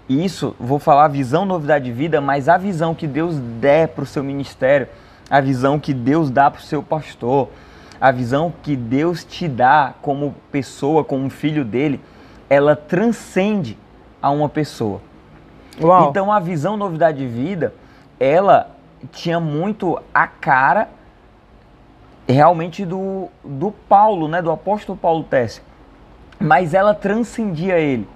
isso, 0.09 0.55
vou 0.61 0.79
falar 0.79 1.09
visão 1.09 1.47
Novidade 1.47 1.87
de 1.87 1.93
Vida, 1.93 2.21
mas 2.21 2.49
a 2.49 2.59
visão 2.59 2.95
que 2.95 3.07
Deus 3.07 3.37
der 3.59 3.89
para 3.89 4.05
o 4.05 4.07
seu 4.07 4.23
ministério, 4.23 4.87
a 5.31 5.41
visão 5.41 5.81
que 5.81 5.95
Deus 5.95 6.31
dá 6.31 6.51
para 6.51 6.61
o 6.61 6.63
seu 6.63 6.83
pastor, 6.83 7.49
a 7.99 8.11
visão 8.11 8.53
que 8.63 8.77
Deus 8.77 9.25
te 9.25 9.49
dá 9.49 9.95
como 10.03 10.35
pessoa, 10.53 11.03
como 11.03 11.31
filho 11.31 11.65
dele, 11.65 12.01
ela 12.51 12.77
transcende 12.77 13.79
a 14.21 14.31
uma 14.31 14.49
pessoa. 14.49 15.01
Uau. 15.81 16.11
Então 16.11 16.33
a 16.33 16.39
visão 16.39 16.77
Novidade 16.77 17.19
de 17.19 17.27
Vida, 17.27 17.75
ela 18.19 18.71
tinha 19.13 19.41
muito 19.41 20.01
a 20.13 20.27
cara 20.27 20.89
realmente 22.27 22.85
do, 22.85 23.29
do 23.45 23.71
Paulo, 23.71 24.29
né, 24.29 24.41
do 24.41 24.51
apóstolo 24.51 24.97
Paulo 24.97 25.25
Tess. 25.25 25.63
Mas 26.39 26.75
ela 26.75 26.95
transcendia 26.95 27.79
ele. 27.79 28.09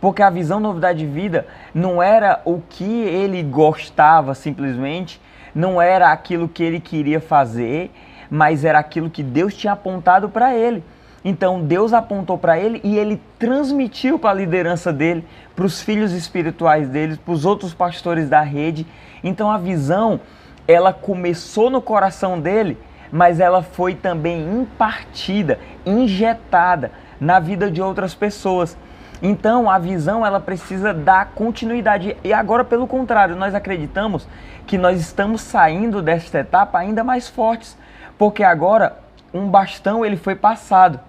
Porque 0.00 0.22
a 0.22 0.30
visão 0.30 0.60
Novidade 0.60 1.00
de 1.00 1.06
Vida 1.06 1.46
não 1.74 2.02
era 2.02 2.40
o 2.44 2.60
que 2.68 2.84
ele 2.84 3.42
gostava 3.42 4.34
simplesmente, 4.34 5.20
não 5.54 5.82
era 5.82 6.12
aquilo 6.12 6.48
que 6.48 6.62
ele 6.62 6.78
queria 6.78 7.20
fazer, 7.20 7.90
mas 8.30 8.64
era 8.64 8.78
aquilo 8.78 9.10
que 9.10 9.22
Deus 9.22 9.54
tinha 9.54 9.72
apontado 9.72 10.28
para 10.28 10.54
ele. 10.54 10.84
Então 11.24 11.60
Deus 11.60 11.92
apontou 11.92 12.38
para 12.38 12.58
ele 12.58 12.80
e 12.84 12.96
ele 12.96 13.20
transmitiu 13.38 14.18
para 14.18 14.30
a 14.30 14.34
liderança 14.34 14.92
dele, 14.92 15.26
para 15.58 15.66
os 15.66 15.82
filhos 15.82 16.12
espirituais 16.12 16.88
dele, 16.88 17.16
para 17.16 17.34
os 17.34 17.44
outros 17.44 17.74
pastores 17.74 18.28
da 18.28 18.40
rede. 18.42 18.86
Então 19.24 19.50
a 19.50 19.58
visão, 19.58 20.20
ela 20.68 20.92
começou 20.92 21.68
no 21.68 21.82
coração 21.82 22.38
dele, 22.38 22.78
mas 23.10 23.40
ela 23.40 23.60
foi 23.60 23.96
também 23.96 24.40
impartida, 24.60 25.58
injetada 25.84 26.92
na 27.20 27.40
vida 27.40 27.68
de 27.72 27.82
outras 27.82 28.14
pessoas. 28.14 28.78
Então 29.20 29.68
a 29.68 29.80
visão 29.80 30.24
ela 30.24 30.38
precisa 30.38 30.94
dar 30.94 31.32
continuidade. 31.34 32.16
E 32.22 32.32
agora, 32.32 32.62
pelo 32.62 32.86
contrário, 32.86 33.34
nós 33.34 33.52
acreditamos 33.52 34.28
que 34.64 34.78
nós 34.78 35.00
estamos 35.00 35.40
saindo 35.40 36.00
desta 36.00 36.38
etapa 36.38 36.78
ainda 36.78 37.02
mais 37.02 37.26
fortes, 37.26 37.76
porque 38.16 38.44
agora 38.44 38.96
um 39.34 39.48
bastão 39.48 40.06
ele 40.06 40.16
foi 40.16 40.36
passado. 40.36 41.00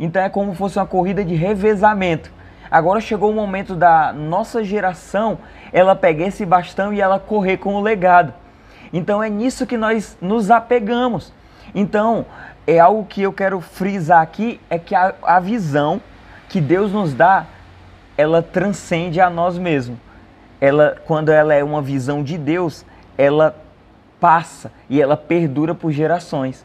Então 0.00 0.20
é 0.20 0.28
como 0.28 0.50
se 0.50 0.58
fosse 0.58 0.76
uma 0.76 0.86
corrida 0.86 1.24
de 1.24 1.36
revezamento. 1.36 2.41
Agora 2.72 3.02
chegou 3.02 3.30
o 3.30 3.34
momento 3.34 3.74
da 3.76 4.14
nossa 4.14 4.64
geração 4.64 5.38
ela 5.70 5.94
pegar 5.94 6.28
esse 6.28 6.46
bastão 6.46 6.90
e 6.90 7.02
ela 7.02 7.20
correr 7.20 7.58
com 7.58 7.74
o 7.74 7.82
legado. 7.82 8.32
Então 8.90 9.22
é 9.22 9.28
nisso 9.28 9.66
que 9.66 9.76
nós 9.76 10.16
nos 10.22 10.50
apegamos. 10.50 11.34
Então 11.74 12.24
é 12.66 12.78
algo 12.78 13.04
que 13.04 13.20
eu 13.20 13.32
quero 13.32 13.60
frisar 13.60 14.22
aqui 14.22 14.58
é 14.70 14.78
que 14.78 14.94
a, 14.94 15.14
a 15.22 15.38
visão 15.38 16.00
que 16.48 16.62
Deus 16.62 16.90
nos 16.92 17.12
dá, 17.12 17.44
ela 18.16 18.40
transcende 18.40 19.20
a 19.20 19.28
nós 19.28 19.58
mesmos. 19.58 19.98
Ela, 20.58 20.96
quando 21.06 21.28
ela 21.28 21.52
é 21.52 21.62
uma 21.62 21.82
visão 21.82 22.22
de 22.22 22.38
Deus, 22.38 22.86
ela 23.18 23.54
passa 24.18 24.72
e 24.88 24.98
ela 24.98 25.16
perdura 25.16 25.74
por 25.74 25.92
gerações. 25.92 26.64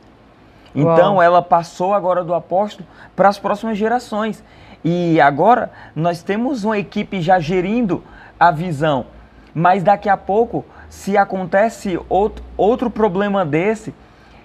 Então 0.74 1.16
Uau. 1.16 1.22
ela 1.22 1.42
passou 1.42 1.94
agora 1.94 2.24
do 2.24 2.34
apóstolo 2.34 2.88
para 3.14 3.28
as 3.28 3.38
próximas 3.38 3.78
gerações. 3.78 4.42
E 4.90 5.20
agora 5.20 5.70
nós 5.94 6.24
temos 6.24 6.64
uma 6.64 6.80
equipe 6.80 7.20
já 7.20 7.42
gerindo 7.42 8.02
a 8.40 8.52
visão. 8.52 9.08
Mas 9.54 9.84
daqui 9.84 10.08
a 10.08 10.16
pouco, 10.16 10.64
se 10.88 11.18
acontece 11.18 12.00
outro, 12.08 12.42
outro 12.56 12.90
problema 12.90 13.44
desse, 13.44 13.94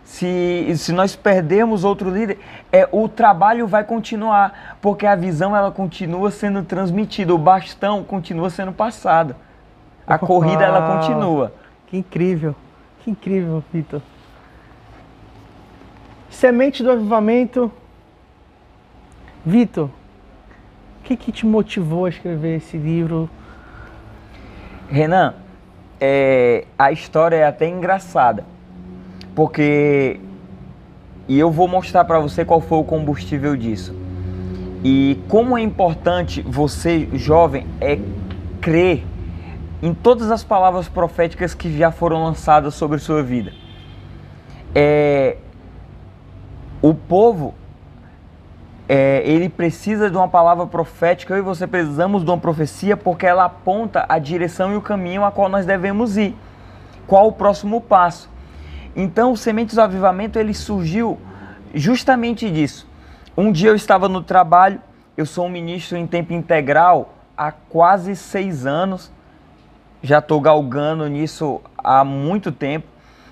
se, 0.02 0.72
se 0.76 0.92
nós 0.92 1.14
perdermos 1.14 1.84
outro 1.84 2.10
líder, 2.10 2.40
é, 2.72 2.88
o 2.90 3.08
trabalho 3.08 3.68
vai 3.68 3.84
continuar, 3.84 4.78
porque 4.82 5.06
a 5.06 5.14
visão 5.14 5.54
ela 5.54 5.70
continua 5.70 6.28
sendo 6.32 6.64
transmitida, 6.64 7.32
o 7.32 7.38
bastão 7.38 8.02
continua 8.02 8.50
sendo 8.50 8.72
passado. 8.72 9.36
A 10.04 10.18
corrida 10.18 10.64
ela 10.64 10.96
continua. 10.98 11.52
Que 11.86 11.98
incrível, 11.98 12.56
que 13.04 13.12
incrível, 13.12 13.62
Vitor. 13.72 14.02
Semente 16.28 16.82
do 16.82 16.90
avivamento. 16.90 17.70
Vitor, 19.46 19.88
o 21.02 21.04
que, 21.04 21.16
que 21.16 21.32
te 21.32 21.44
motivou 21.44 22.06
a 22.06 22.08
escrever 22.08 22.58
esse 22.58 22.76
livro? 22.76 23.28
Renan, 24.88 25.34
é, 26.00 26.64
a 26.78 26.92
história 26.92 27.34
é 27.34 27.44
até 27.44 27.68
engraçada, 27.68 28.44
porque 29.34 30.20
e 31.26 31.36
eu 31.36 31.50
vou 31.50 31.66
mostrar 31.66 32.04
para 32.04 32.20
você 32.20 32.44
qual 32.44 32.60
foi 32.60 32.78
o 32.78 32.84
combustível 32.84 33.56
disso. 33.56 33.96
E 34.84 35.20
como 35.28 35.58
é 35.58 35.60
importante 35.60 36.40
você, 36.40 37.08
jovem, 37.14 37.66
é 37.80 37.98
crer 38.60 39.04
em 39.82 39.92
todas 39.92 40.30
as 40.30 40.44
palavras 40.44 40.88
proféticas 40.88 41.52
que 41.52 41.76
já 41.76 41.90
foram 41.90 42.22
lançadas 42.22 42.74
sobre 42.74 43.00
sua 43.00 43.24
vida. 43.24 43.52
É, 44.72 45.36
o 46.80 46.94
povo 46.94 47.54
é, 48.88 49.22
ele 49.24 49.48
precisa 49.48 50.10
de 50.10 50.16
uma 50.16 50.28
palavra 50.28 50.66
profética, 50.66 51.34
eu 51.34 51.38
e 51.38 51.42
você 51.42 51.66
precisamos 51.66 52.24
de 52.24 52.30
uma 52.30 52.38
profecia 52.38 52.96
porque 52.96 53.26
ela 53.26 53.44
aponta 53.44 54.04
a 54.08 54.18
direção 54.18 54.72
e 54.72 54.76
o 54.76 54.82
caminho 54.82 55.24
a 55.24 55.30
qual 55.30 55.48
nós 55.48 55.64
devemos 55.64 56.16
ir. 56.16 56.36
Qual 57.06 57.28
o 57.28 57.32
próximo 57.32 57.80
passo? 57.80 58.30
Então, 58.94 59.32
o 59.32 59.36
Sementes 59.36 59.76
do 59.76 59.80
Avivamento 59.80 60.38
ele 60.38 60.52
surgiu 60.52 61.18
justamente 61.74 62.50
disso. 62.50 62.86
Um 63.36 63.50
dia 63.50 63.70
eu 63.70 63.74
estava 63.74 64.08
no 64.08 64.22
trabalho, 64.22 64.80
eu 65.16 65.24
sou 65.24 65.46
um 65.46 65.48
ministro 65.48 65.96
em 65.96 66.06
tempo 66.06 66.32
integral 66.32 67.14
há 67.36 67.50
quase 67.50 68.14
seis 68.14 68.66
anos, 68.66 69.10
já 70.02 70.18
estou 70.18 70.40
galgando 70.40 71.08
nisso 71.08 71.60
há 71.78 72.04
muito 72.04 72.52
tempo, 72.52 72.86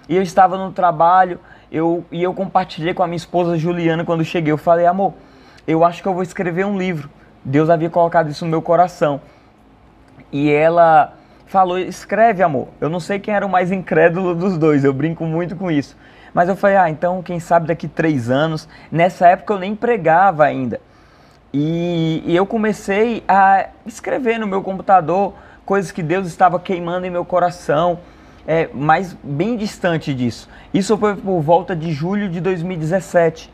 e 0.08 0.16
eu 0.16 0.22
estava 0.22 0.56
no 0.56 0.72
trabalho, 0.72 1.38
eu, 1.70 2.04
e 2.10 2.22
eu 2.22 2.32
compartilhei 2.32 2.94
com 2.94 3.02
a 3.02 3.06
minha 3.06 3.16
esposa 3.16 3.58
Juliana 3.58 4.04
quando 4.04 4.24
cheguei. 4.24 4.52
Eu 4.52 4.58
falei, 4.58 4.86
amor, 4.86 5.14
eu 5.70 5.85
acho 5.85 6.02
que 6.02 6.09
eu 6.09 6.14
vou 6.14 6.22
escrever 6.22 6.64
um 6.64 6.78
livro. 6.78 7.11
Deus 7.44 7.70
havia 7.70 7.90
colocado 7.90 8.30
isso 8.30 8.44
no 8.44 8.50
meu 8.50 8.62
coração. 8.62 9.20
E 10.33 10.50
ela 10.50 11.14
falou, 11.46 11.78
escreve, 11.78 12.42
amor. 12.42 12.68
Eu 12.80 12.88
não 12.88 13.00
sei 13.00 13.18
quem 13.18 13.35
era 13.35 13.44
o 13.44 13.48
mais 13.48 13.72
incrédulo 13.72 14.35
dos 14.35 14.56
dois, 14.56 14.85
eu 14.85 14.92
brinco 14.92 15.24
muito 15.24 15.56
com 15.56 15.70
isso. 15.70 15.96
Mas 16.33 16.48
eu 16.48 16.54
falei, 16.54 16.76
ah, 16.76 16.88
então 16.88 17.22
quem 17.22 17.40
sabe 17.40 17.66
daqui 17.66 17.88
três 17.88 18.30
anos. 18.30 18.68
Nessa 18.90 19.28
época 19.28 19.54
eu 19.54 19.59
nem 19.59 19.74
pregava 19.74 20.44
ainda. 20.44 20.80
E, 21.52 22.22
e 22.24 22.37
eu 22.37 22.46
comecei 22.46 23.24
a 23.26 23.66
escrever 23.85 24.38
no 24.38 24.46
meu 24.46 24.62
computador 24.62 25.35
coisas 25.66 25.90
que 25.90 26.02
Deus 26.02 26.26
estava 26.26 26.61
queimando 26.61 27.06
em 27.06 27.11
meu 27.11 27.24
coração 27.24 27.98
é, 28.46 28.68
mas 28.72 29.16
bem 29.22 29.56
distante 29.56 30.14
disso. 30.14 30.48
Isso 30.72 30.96
foi 30.98 31.14
por 31.14 31.40
volta 31.40 31.76
de 31.76 31.92
julho 31.92 32.28
de 32.28 32.40
2017. 32.40 33.48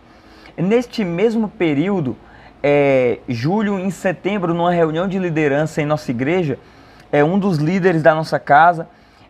Neste 0.57 1.05
mesmo 1.05 1.49
período, 1.49 2.17
é, 2.63 3.19
julho 3.29 3.79
em 3.79 3.91
setembro, 3.91 4.55
numa 4.55 4.73
reunião 4.73 5.07
de 5.07 5.19
liderança 5.19 5.83
em 5.83 5.87
nossa 5.87 6.11
igreja, 6.11 6.59
é, 7.13 7.23
um 7.23 7.39
dos 7.39 7.59
líderes 7.59 8.03
da 8.03 8.15
nossa 8.15 8.39
casa, 8.39 8.89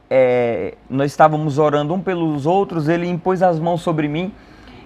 é, 0.08 0.74
nós 0.88 1.10
estávamos 1.10 1.58
orando 1.58 1.92
um 1.92 2.00
pelos 2.00 2.46
outros, 2.46 2.88
ele 2.88 3.08
impôs 3.08 3.42
as 3.42 3.58
mãos 3.58 3.82
sobre 3.82 4.06
mim 4.06 4.32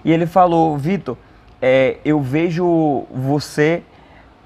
e 0.03 0.11
ele 0.11 0.25
falou, 0.25 0.75
Vitor, 0.77 1.15
é, 1.61 1.97
eu 2.03 2.19
vejo 2.19 3.05
você 3.13 3.83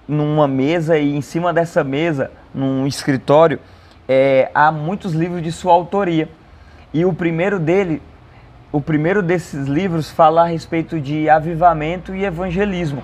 numa 0.08 0.48
mesa 0.48 0.98
e 0.98 1.16
em 1.16 1.22
cima 1.22 1.54
dessa 1.54 1.84
mesa, 1.84 2.30
num 2.54 2.86
escritório, 2.86 3.60
é, 4.08 4.52
há 4.54 4.72
muitos 4.72 5.14
livros 5.14 5.42
de 5.42 5.52
sua 5.52 5.74
autoria. 5.74 6.30
E 6.94 7.06
o 7.06 7.14
primeiro 7.14 7.60
dele, 7.60 8.02
o 8.76 8.82
primeiro 8.82 9.24
desses 9.24 9.68
livros 9.68 10.12
fala 10.12 10.42
a 10.42 10.48
respeito 10.48 11.00
de 11.00 11.30
avivamento 11.30 12.14
e 12.14 12.26
evangelismo. 12.26 13.02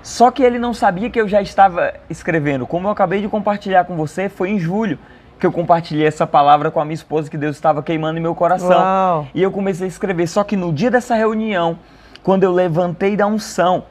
Só 0.00 0.30
que 0.30 0.44
ele 0.44 0.60
não 0.60 0.72
sabia 0.72 1.10
que 1.10 1.20
eu 1.20 1.26
já 1.26 1.42
estava 1.42 1.92
escrevendo. 2.08 2.68
Como 2.68 2.86
eu 2.86 2.92
acabei 2.92 3.20
de 3.20 3.26
compartilhar 3.26 3.82
com 3.82 3.96
você, 3.96 4.28
foi 4.28 4.50
em 4.50 4.60
julho 4.60 4.96
que 5.40 5.44
eu 5.44 5.50
compartilhei 5.50 6.06
essa 6.06 6.24
palavra 6.24 6.70
com 6.70 6.78
a 6.78 6.84
minha 6.84 6.94
esposa 6.94 7.28
que 7.28 7.36
Deus 7.36 7.56
estava 7.56 7.82
queimando 7.82 8.20
em 8.20 8.22
meu 8.22 8.32
coração. 8.32 8.78
Uau. 8.78 9.26
E 9.34 9.42
eu 9.42 9.50
comecei 9.50 9.86
a 9.86 9.88
escrever. 9.88 10.28
Só 10.28 10.44
que 10.44 10.56
no 10.56 10.72
dia 10.72 10.88
dessa 10.88 11.16
reunião, 11.16 11.80
quando 12.22 12.44
eu 12.44 12.52
levantei 12.52 13.16
da 13.16 13.26
unção, 13.26 13.86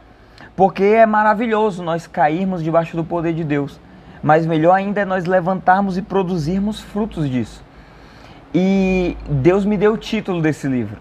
porque 0.55 0.85
é 0.85 1.05
maravilhoso 1.05 1.83
nós 1.83 2.07
cairmos 2.07 2.63
debaixo 2.63 2.95
do 2.95 3.03
poder 3.03 3.33
de 3.33 3.43
Deus 3.43 3.81
mas 4.25 4.43
melhor 4.43 4.73
ainda 4.73 5.01
é 5.01 5.05
nós 5.05 5.25
levantarmos 5.25 5.99
e 5.99 6.01
produzirmos 6.01 6.81
frutos 6.81 7.29
disso. 7.29 7.63
E 8.57 9.17
Deus 9.27 9.65
me 9.65 9.75
deu 9.75 9.93
o 9.93 9.97
título 9.97 10.41
desse 10.41 10.65
livro. 10.65 10.97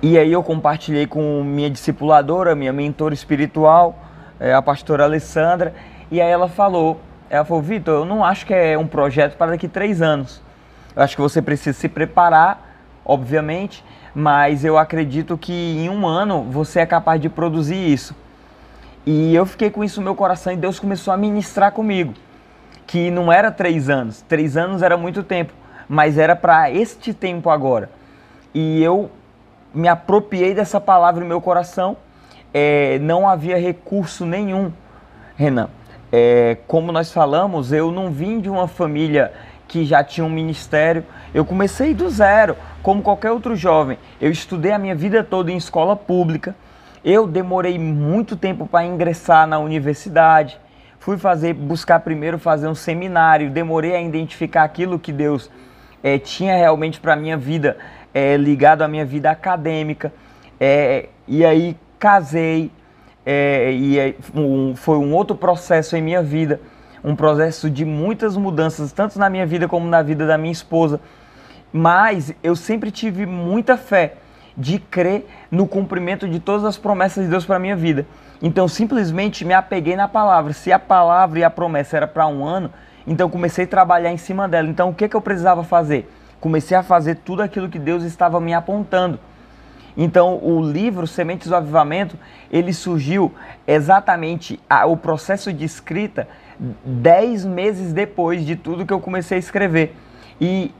E 0.00 0.18
aí 0.18 0.32
eu 0.32 0.42
compartilhei 0.42 1.06
com 1.06 1.44
minha 1.44 1.68
discipuladora, 1.68 2.54
minha 2.54 2.72
mentora 2.72 3.12
espiritual, 3.12 3.98
é, 4.40 4.54
a 4.54 4.62
pastora 4.62 5.04
Alessandra, 5.04 5.74
e 6.10 6.18
aí 6.18 6.30
ela 6.30 6.48
falou, 6.48 6.98
ela 7.28 7.44
falou, 7.44 7.62
Vitor, 7.62 7.94
eu 7.94 8.04
não 8.06 8.24
acho 8.24 8.46
que 8.46 8.54
é 8.54 8.78
um 8.78 8.86
projeto 8.86 9.36
para 9.36 9.50
daqui 9.50 9.68
três 9.68 10.00
anos. 10.00 10.40
Eu 10.96 11.02
acho 11.02 11.14
que 11.14 11.20
você 11.20 11.42
precisa 11.42 11.78
se 11.78 11.88
preparar 11.88 12.70
obviamente, 13.04 13.84
mas 14.14 14.64
eu 14.64 14.78
acredito 14.78 15.36
que 15.36 15.52
em 15.52 15.88
um 15.88 16.06
ano 16.06 16.44
você 16.44 16.80
é 16.80 16.86
capaz 16.86 17.20
de 17.20 17.28
produzir 17.28 17.74
isso. 17.74 18.14
E 19.04 19.34
eu 19.34 19.46
fiquei 19.46 19.70
com 19.70 19.82
isso 19.82 20.00
no 20.00 20.04
meu 20.04 20.14
coração 20.14 20.52
e 20.52 20.56
Deus 20.56 20.78
começou 20.78 21.12
a 21.12 21.16
ministrar 21.16 21.72
comigo. 21.72 22.14
Que 22.86 23.10
não 23.10 23.32
era 23.32 23.50
três 23.50 23.88
anos, 23.88 24.22
três 24.22 24.56
anos 24.56 24.82
era 24.82 24.96
muito 24.96 25.22
tempo, 25.22 25.52
mas 25.90 26.16
era 26.16 26.36
para 26.36 26.70
este 26.70 27.12
tempo 27.12 27.50
agora. 27.50 27.90
E 28.54 28.80
eu 28.80 29.10
me 29.74 29.88
apropriei 29.88 30.54
dessa 30.54 30.80
palavra 30.80 31.20
no 31.20 31.26
meu 31.26 31.40
coração. 31.40 31.96
É, 32.54 33.00
não 33.00 33.28
havia 33.28 33.58
recurso 33.58 34.24
nenhum, 34.24 34.70
Renan. 35.36 35.68
É, 36.12 36.58
como 36.68 36.92
nós 36.92 37.12
falamos, 37.12 37.72
eu 37.72 37.90
não 37.90 38.08
vim 38.08 38.38
de 38.38 38.48
uma 38.48 38.68
família 38.68 39.32
que 39.66 39.84
já 39.84 40.04
tinha 40.04 40.24
um 40.24 40.30
ministério. 40.30 41.04
Eu 41.34 41.44
comecei 41.44 41.92
do 41.92 42.08
zero, 42.08 42.56
como 42.84 43.02
qualquer 43.02 43.32
outro 43.32 43.56
jovem. 43.56 43.98
Eu 44.20 44.30
estudei 44.30 44.70
a 44.70 44.78
minha 44.78 44.94
vida 44.94 45.24
toda 45.24 45.50
em 45.50 45.56
escola 45.56 45.96
pública. 45.96 46.54
Eu 47.04 47.26
demorei 47.26 47.80
muito 47.80 48.36
tempo 48.36 48.64
para 48.64 48.86
ingressar 48.86 49.44
na 49.44 49.58
universidade. 49.58 50.56
Fui 51.00 51.18
fazer, 51.18 51.52
buscar 51.52 51.98
primeiro 51.98 52.38
fazer 52.38 52.68
um 52.68 52.76
seminário. 52.76 53.50
Demorei 53.50 53.96
a 53.96 54.00
identificar 54.00 54.62
aquilo 54.62 54.96
que 54.96 55.12
Deus 55.12 55.50
é, 56.02 56.18
tinha 56.18 56.56
realmente 56.56 57.00
para 57.00 57.16
minha 57.16 57.36
vida, 57.36 57.76
é, 58.12 58.36
ligado 58.36 58.82
à 58.82 58.88
minha 58.88 59.04
vida 59.04 59.30
acadêmica. 59.30 60.12
É, 60.58 61.08
e 61.26 61.44
aí 61.44 61.76
casei. 61.98 62.70
e 63.26 64.14
um, 64.34 64.74
foi 64.74 64.96
um 64.96 65.14
outro 65.14 65.36
processo 65.36 65.96
em 65.96 66.02
minha 66.02 66.22
vida 66.22 66.60
um 67.02 67.16
processo 67.16 67.70
de 67.70 67.84
muitas 67.84 68.36
mudanças, 68.36 68.92
tanto 68.92 69.18
na 69.18 69.30
minha 69.30 69.46
vida 69.46 69.66
como 69.66 69.86
na 69.86 70.02
vida 70.02 70.26
da 70.26 70.36
minha 70.36 70.52
esposa. 70.52 71.00
Mas 71.72 72.34
eu 72.42 72.54
sempre 72.54 72.90
tive 72.90 73.26
muita 73.26 73.76
fé 73.76 74.14
de 74.56 74.78
crer 74.78 75.26
no 75.50 75.66
cumprimento 75.66 76.28
de 76.28 76.40
todas 76.40 76.64
as 76.64 76.76
promessas 76.76 77.24
de 77.24 77.30
Deus 77.30 77.46
para 77.46 77.58
minha 77.58 77.76
vida. 77.76 78.06
Então 78.42 78.66
simplesmente 78.68 79.44
me 79.44 79.54
apeguei 79.54 79.96
na 79.96 80.08
palavra. 80.08 80.52
Se 80.52 80.72
a 80.72 80.78
palavra 80.78 81.38
e 81.38 81.44
a 81.44 81.50
promessa 81.50 81.96
era 81.96 82.06
para 82.06 82.26
um 82.26 82.44
ano, 82.44 82.70
então 83.06 83.28
comecei 83.30 83.64
a 83.64 83.68
trabalhar 83.68 84.12
em 84.12 84.16
cima 84.16 84.48
dela. 84.48 84.68
Então 84.68 84.90
o 84.90 84.94
que, 84.94 85.08
que 85.08 85.16
eu 85.16 85.20
precisava 85.20 85.62
fazer? 85.62 86.10
Comecei 86.40 86.76
a 86.76 86.82
fazer 86.82 87.16
tudo 87.16 87.42
aquilo 87.42 87.68
que 87.68 87.78
Deus 87.78 88.02
estava 88.02 88.40
me 88.40 88.54
apontando. 88.54 89.18
Então 89.96 90.38
o 90.42 90.60
livro 90.62 91.06
Sementes 91.06 91.48
do 91.48 91.56
Avivamento 91.56 92.16
ele 92.50 92.72
surgiu 92.72 93.32
exatamente 93.66 94.60
a, 94.68 94.86
o 94.86 94.96
processo 94.96 95.52
de 95.52 95.64
escrita 95.64 96.28
dez 96.84 97.44
meses 97.44 97.92
depois 97.92 98.44
de 98.44 98.56
tudo 98.56 98.86
que 98.86 98.92
eu 98.92 99.00
comecei 99.00 99.36
a 99.36 99.40
escrever. 99.40 99.94
E 100.40 100.72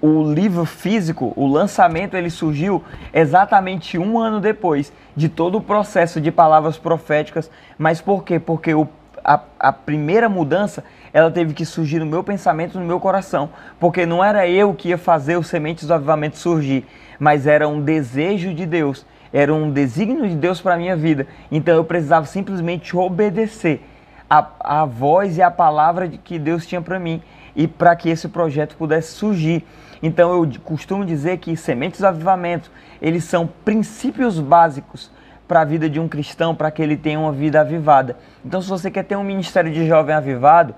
o 0.00 0.22
livro 0.30 0.64
físico, 0.64 1.32
o 1.36 1.46
lançamento, 1.46 2.16
ele 2.16 2.30
surgiu 2.30 2.82
exatamente 3.12 3.98
um 3.98 4.18
ano 4.18 4.40
depois 4.40 4.92
de 5.16 5.28
todo 5.28 5.58
o 5.58 5.60
processo 5.60 6.20
de 6.20 6.30
palavras 6.30 6.76
proféticas. 6.76 7.50
Mas 7.78 8.00
por 8.00 8.22
quê? 8.22 8.38
Porque 8.38 8.74
o, 8.74 8.86
a, 9.26 9.40
a 9.58 9.72
primeira 9.72 10.28
mudança 10.28 10.84
ela 11.12 11.32
teve 11.32 11.52
que 11.52 11.64
surgir 11.64 11.98
no 11.98 12.06
meu 12.06 12.22
pensamento, 12.22 12.78
no 12.78 12.86
meu 12.86 13.00
coração. 13.00 13.50
Porque 13.80 14.06
não 14.06 14.22
era 14.22 14.48
eu 14.48 14.72
que 14.72 14.90
ia 14.90 14.98
fazer 14.98 15.36
os 15.36 15.48
sementes 15.48 15.88
do 15.88 15.94
avivamento 15.94 16.38
surgir, 16.38 16.86
mas 17.18 17.44
era 17.44 17.66
um 17.66 17.80
desejo 17.80 18.54
de 18.54 18.64
Deus, 18.64 19.04
era 19.32 19.52
um 19.52 19.72
desígnio 19.72 20.28
de 20.28 20.36
Deus 20.36 20.60
para 20.60 20.74
a 20.74 20.76
minha 20.76 20.94
vida. 20.94 21.26
Então 21.50 21.74
eu 21.74 21.84
precisava 21.84 22.24
simplesmente 22.24 22.96
obedecer 22.96 23.82
a, 24.30 24.46
a 24.60 24.84
voz 24.84 25.36
e 25.36 25.42
a 25.42 25.50
palavra 25.50 26.06
que 26.08 26.38
Deus 26.38 26.64
tinha 26.64 26.80
para 26.80 27.00
mim 27.00 27.20
e 27.56 27.66
para 27.66 27.96
que 27.96 28.08
esse 28.08 28.28
projeto 28.28 28.76
pudesse 28.76 29.12
surgir. 29.12 29.64
Então 30.00 30.32
eu 30.32 30.48
costumo 30.62 31.04
dizer 31.04 31.38
que 31.38 31.56
sementes 31.56 32.00
do 32.00 32.06
avivamento, 32.06 32.70
eles 33.02 33.24
são 33.24 33.48
princípios 33.64 34.38
básicos 34.38 35.10
para 35.46 35.60
a 35.60 35.64
vida 35.64 35.88
de 35.88 36.00
um 36.00 36.08
cristão, 36.08 36.54
para 36.54 36.70
que 36.70 36.82
ele 36.82 36.96
tenha 36.96 37.18
uma 37.18 37.32
vida 37.32 37.60
avivada. 37.60 38.16
Então 38.44 38.60
se 38.60 38.68
você 38.68 38.90
quer 38.90 39.04
ter 39.04 39.16
um 39.16 39.24
ministério 39.24 39.72
de 39.72 39.86
jovem 39.86 40.14
avivado, 40.14 40.74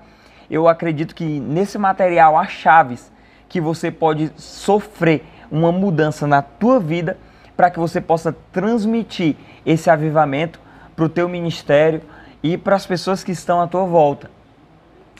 eu 0.49 0.67
acredito 0.67 1.13
que 1.15 1.39
nesse 1.39 1.77
material 1.77 2.37
há 2.37 2.45
chaves 2.45 3.11
que 3.47 3.59
você 3.59 3.91
pode 3.91 4.31
sofrer 4.35 5.23
uma 5.51 5.71
mudança 5.71 6.27
na 6.27 6.41
tua 6.41 6.79
vida 6.79 7.17
para 7.57 7.69
que 7.69 7.79
você 7.79 7.99
possa 7.99 8.35
transmitir 8.51 9.35
esse 9.65 9.89
avivamento 9.89 10.59
para 10.95 11.05
o 11.05 11.09
teu 11.09 11.27
ministério, 11.27 12.01
e 12.41 12.57
para 12.57 12.75
as 12.75 12.85
pessoas 12.85 13.23
que 13.23 13.31
estão 13.31 13.61
à 13.61 13.67
tua 13.67 13.85
volta. 13.85 14.29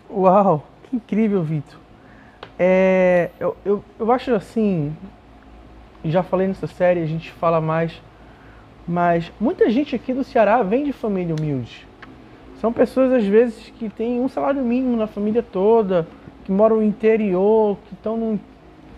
Uau, 0.10 0.66
que 0.84 0.96
incrível, 0.96 1.44
Vitor. 1.44 1.78
É, 2.58 3.30
eu, 3.40 3.56
eu, 3.66 3.84
eu 3.98 4.12
acho 4.12 4.34
assim, 4.34 4.96
já 6.04 6.24
falei 6.24 6.48
nessa 6.48 6.68
série, 6.68 7.02
a 7.02 7.06
gente 7.06 7.32
fala 7.32 7.62
mais, 7.62 8.02
mas 8.90 9.32
muita 9.40 9.70
gente 9.70 9.96
aqui 9.96 10.16
do 10.16 10.24
Ceará 10.24 10.64
vem 10.64 10.84
de 10.84 10.92
família 10.92 11.36
humilde. 11.36 11.88
São 12.60 12.74
pessoas, 12.74 13.14
às 13.14 13.24
vezes, 13.24 13.72
que 13.78 13.88
têm 13.88 14.20
um 14.20 14.28
salário 14.28 14.64
mínimo 14.64 14.98
na 14.98 15.06
família 15.06 15.44
toda, 15.44 16.08
que 16.44 16.52
moram 16.52 16.78
no 16.78 16.84
interior, 16.84 17.78
que 17.88 17.94
estão 17.94 18.18
no, 18.18 18.40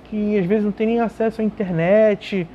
que 0.06 0.40
às 0.40 0.46
vezes 0.46 0.64
não 0.64 0.72
tem 0.72 0.88
nem 0.88 1.02
acesso 1.02 1.42
à 1.42 1.44
internet. 1.44 2.48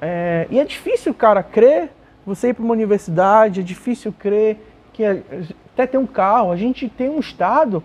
É, 0.00 0.48
e 0.50 0.58
é 0.58 0.64
difícil, 0.64 1.14
cara, 1.14 1.40
crer, 1.40 1.90
você 2.26 2.48
ir 2.48 2.54
para 2.54 2.64
uma 2.64 2.72
universidade, 2.72 3.60
é 3.60 3.62
difícil 3.62 4.12
crer 4.12 4.58
que 4.92 5.04
até 5.04 5.86
tem 5.86 6.00
um 6.00 6.06
carro, 6.06 6.50
a 6.50 6.56
gente 6.56 6.88
tem 6.88 7.08
um 7.08 7.20
estado 7.20 7.80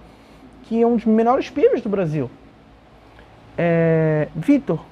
que 0.64 0.82
é 0.82 0.88
um 0.88 0.96
dos 0.96 1.06
menores 1.06 1.52
PIBs 1.52 1.82
do 1.82 1.90
Brasil. 1.90 2.32
É, 3.56 4.28
Vitor, 4.36 4.84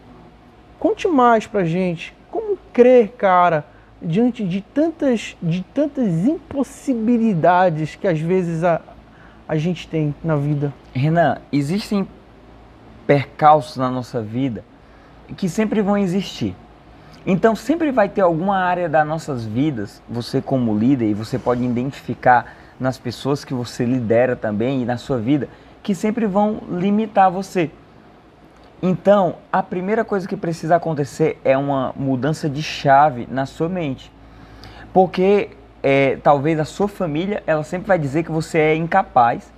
conte 0.79 1.07
mais 1.07 1.47
pra 1.47 1.63
gente 1.63 2.15
como 2.29 2.55
crer, 2.71 3.09
cara, 3.17 3.65
diante 4.05 4.47
de 4.47 4.61
tantas, 4.61 5.35
de 5.41 5.63
tantas 5.73 6.25
impossibilidades 6.25 7.95
que 7.95 8.07
às 8.07 8.19
vezes 8.19 8.63
a, 8.63 8.79
a 9.47 9.57
gente 9.57 9.87
tem 9.87 10.13
na 10.23 10.35
vida. 10.35 10.71
Renan, 10.93 11.37
existem 11.51 12.07
percalços 13.07 13.77
na 13.77 13.89
nossa 13.89 14.21
vida 14.21 14.63
que 15.35 15.49
sempre 15.49 15.81
vão 15.81 15.97
existir. 15.97 16.55
Então 17.25 17.55
sempre 17.55 17.91
vai 17.91 18.07
ter 18.07 18.21
alguma 18.21 18.57
área 18.57 18.87
das 18.87 19.07
nossas 19.07 19.45
vidas, 19.45 20.01
você 20.07 20.39
como 20.39 20.77
líder, 20.77 21.09
e 21.09 21.13
você 21.13 21.39
pode 21.39 21.63
identificar 21.63 22.55
nas 22.79 22.99
pessoas 22.99 23.43
que 23.43 23.53
você 23.53 23.83
lidera 23.83 24.35
também 24.35 24.83
e 24.83 24.85
na 24.85 24.97
sua 24.97 25.17
vida, 25.17 25.49
que 25.81 25.95
sempre 25.95 26.27
vão 26.27 26.61
limitar 26.69 27.31
você. 27.31 27.71
Então, 28.87 29.37
a 29.51 29.63
primeira 29.63 30.05
coisa 30.05 30.27
que 30.27 30.37
precisa 30.37 30.75
acontecer 30.75 31.41
é 31.43 31.57
uma 31.57 31.91
mudança 31.95 32.47
de 32.47 32.61
chave 32.61 33.27
na 33.31 33.47
sua 33.47 33.67
mente. 33.67 34.11
Porque 34.93 35.49
é, 35.81 36.17
talvez 36.17 36.59
a 36.59 36.65
sua 36.65 36.87
família, 36.87 37.41
ela 37.47 37.63
sempre 37.63 37.87
vai 37.87 37.97
dizer 37.97 38.21
que 38.21 38.31
você 38.31 38.59
é 38.59 38.75
incapaz, 38.75 39.51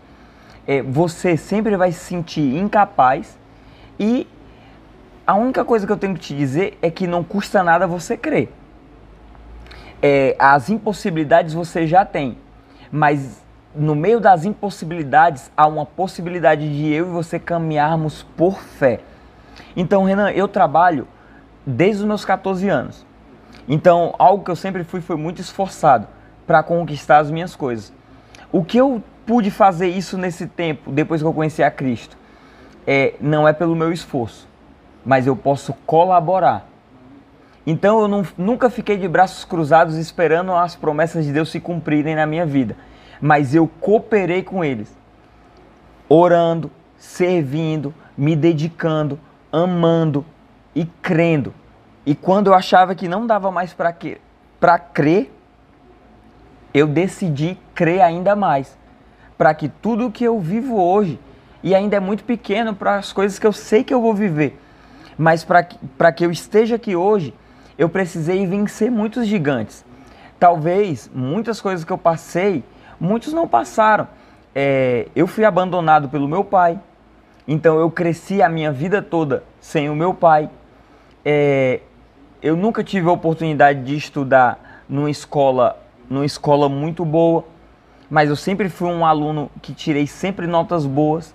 é, 0.65 0.81
você 0.81 1.35
sempre 1.35 1.75
vai 1.75 1.91
se 1.91 1.99
sentir 1.99 2.55
incapaz 2.55 3.37
e 3.99 4.25
a 5.25 5.35
única 5.35 5.65
coisa 5.65 5.85
que 5.85 5.91
eu 5.91 5.97
tenho 5.97 6.13
que 6.13 6.21
te 6.21 6.33
dizer 6.33 6.77
é 6.81 6.89
que 6.89 7.05
não 7.05 7.21
custa 7.21 7.61
nada 7.61 7.85
você 7.85 8.15
crer. 8.15 8.49
É, 10.01 10.37
as 10.39 10.69
impossibilidades 10.69 11.53
você 11.53 11.85
já 11.85 12.05
tem, 12.05 12.37
mas 12.89 13.43
no 13.75 13.93
meio 13.93 14.21
das 14.21 14.45
impossibilidades 14.45 15.51
há 15.57 15.67
uma 15.67 15.85
possibilidade 15.85 16.69
de 16.69 16.93
eu 16.93 17.07
e 17.07 17.11
você 17.11 17.37
caminharmos 17.37 18.23
por 18.23 18.61
fé. 18.61 19.01
Então, 19.75 20.03
Renan, 20.03 20.31
eu 20.31 20.47
trabalho 20.47 21.07
desde 21.65 22.01
os 22.01 22.07
meus 22.07 22.23
14 22.23 22.67
anos. 22.69 23.05
Então, 23.67 24.13
algo 24.17 24.43
que 24.43 24.51
eu 24.51 24.55
sempre 24.55 24.83
fui 24.83 25.01
foi 25.01 25.17
muito 25.17 25.41
esforçado 25.41 26.07
para 26.45 26.63
conquistar 26.63 27.17
as 27.17 27.29
minhas 27.29 27.55
coisas. 27.55 27.93
O 28.51 28.63
que 28.63 28.77
eu 28.77 29.03
pude 29.25 29.51
fazer 29.51 29.89
isso 29.89 30.17
nesse 30.17 30.47
tempo, 30.47 30.89
depois 30.89 31.21
que 31.21 31.27
eu 31.27 31.33
conheci 31.33 31.61
a 31.61 31.69
Cristo, 31.69 32.17
é, 32.87 33.15
não 33.19 33.45
é 33.45 33.51
pelo 33.51 33.75
meu 33.75 33.91
esforço, 33.91 34.47
mas 35.05 35.27
eu 35.27 35.35
posso 35.35 35.73
colaborar. 35.85 36.65
Então 37.65 37.99
eu 37.99 38.07
não, 38.07 38.25
nunca 38.37 38.69
fiquei 38.69 38.95
de 38.95 39.05
braços 39.09 39.43
cruzados 39.43 39.97
esperando 39.97 40.53
as 40.53 40.77
promessas 40.77 41.25
de 41.25 41.33
Deus 41.33 41.51
se 41.51 41.59
cumprirem 41.59 42.15
na 42.15 42.25
minha 42.25 42.45
vida, 42.45 42.77
mas 43.19 43.53
eu 43.53 43.67
cooperei 43.81 44.41
com 44.41 44.63
eles, 44.63 44.97
orando, 46.07 46.71
servindo, 46.97 47.93
me 48.17 48.37
dedicando, 48.37 49.19
amando 49.51 50.25
e 50.75 50.85
crendo. 51.01 51.53
E 52.05 52.15
quando 52.15 52.47
eu 52.47 52.53
achava 52.53 52.95
que 52.95 53.07
não 53.07 53.27
dava 53.27 53.51
mais 53.51 53.73
para 53.73 54.79
crer, 54.79 55.33
eu 56.73 56.87
decidi 56.87 57.57
crer 57.73 58.01
ainda 58.01 58.35
mais, 58.35 58.77
para 59.37 59.53
que 59.53 59.67
tudo 59.67 60.11
que 60.11 60.23
eu 60.23 60.39
vivo 60.39 60.81
hoje, 60.81 61.19
e 61.63 61.73
ainda 61.73 61.97
é 61.97 61.99
muito 61.99 62.23
pequeno 62.23 62.75
para 62.75 62.95
as 62.95 63.11
coisas 63.11 63.39
que 63.39 63.47
eu 63.47 63.51
sei 63.51 63.83
que 63.83 63.93
eu 63.93 64.01
vou 64.01 64.13
viver, 64.13 64.59
mas 65.17 65.43
para 65.43 65.63
que, 65.63 65.77
que 66.15 66.25
eu 66.25 66.31
esteja 66.31 66.75
aqui 66.75 66.95
hoje, 66.95 67.33
eu 67.77 67.89
precisei 67.89 68.45
vencer 68.45 68.91
muitos 68.91 69.27
gigantes. 69.27 69.85
Talvez 70.39 71.09
muitas 71.13 71.59
coisas 71.59 71.83
que 71.83 71.91
eu 71.91 71.97
passei, 71.97 72.63
muitos 72.99 73.33
não 73.33 73.47
passaram. 73.47 74.07
É, 74.53 75.07
eu 75.15 75.27
fui 75.27 75.43
abandonado 75.43 76.09
pelo 76.09 76.27
meu 76.27 76.43
pai, 76.43 76.79
então 77.47 77.79
eu 77.79 77.89
cresci 77.89 78.41
a 78.41 78.49
minha 78.49 78.71
vida 78.71 79.01
toda 79.01 79.43
sem 79.61 79.89
o 79.89 79.95
meu 79.95 80.13
pai. 80.13 80.49
é, 81.23 81.81
eu 82.41 82.55
nunca 82.55 82.83
tive 82.83 83.07
a 83.09 83.11
oportunidade 83.11 83.83
de 83.83 83.95
estudar 83.95 84.83
numa 84.87 85.09
escola, 85.09 85.77
numa 86.09 86.25
escola 86.25 86.69
muito 86.69 87.03
boa, 87.03 87.43
mas 88.09 88.29
eu 88.29 88.35
sempre 88.35 88.69
fui 88.69 88.87
um 88.87 89.05
aluno 89.05 89.49
que 89.61 89.73
tirei 89.73 90.05
sempre 90.05 90.45
notas 90.45 90.85
boas. 90.85 91.33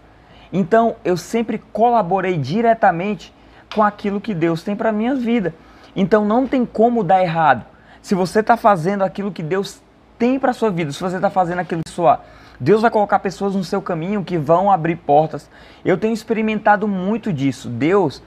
Então 0.53 0.97
eu 1.05 1.17
sempre 1.17 1.59
colaborei 1.73 2.37
diretamente 2.37 3.35
com 3.75 3.83
aquilo 3.83 4.21
que 4.21 4.35
Deus 4.35 4.63
tem 4.63 4.77
para 4.77 4.93
minha 4.93 5.15
vida. 5.15 5.55
Então 5.97 6.25
não 6.25 6.47
tem 6.47 6.65
como 6.65 7.03
dar 7.03 7.23
errado. 7.23 7.65
Se 8.01 8.15
você 8.15 8.41
está 8.41 8.57
fazendo 8.57 9.03
aquilo 9.03 9.33
que 9.33 9.43
Deus 9.43 9.83
tem 10.19 10.39
para 10.39 10.53
sua 10.53 10.71
vida, 10.71 10.93
se 10.93 11.01
você 11.01 11.17
está 11.17 11.31
fazendo 11.31 11.61
aquilo 11.61 11.83
que 11.85 11.91
sua 11.91 12.21
Deus 12.63 12.81
vai 12.81 12.93
colocar 12.93 13.19
pessoas 13.19 13.57
no 13.57 13.65
seu 13.65 13.83
caminho 13.83 14.23
que 14.23 14.39
vão 14.39 14.71
abrir 14.71 14.95
portas. 14.95 15.51
Eu 15.85 15.99
tenho 15.99 16.15
experimentado 16.15 16.87
muito 16.87 17.33
disso. 17.33 17.69
Deus, 17.69 18.23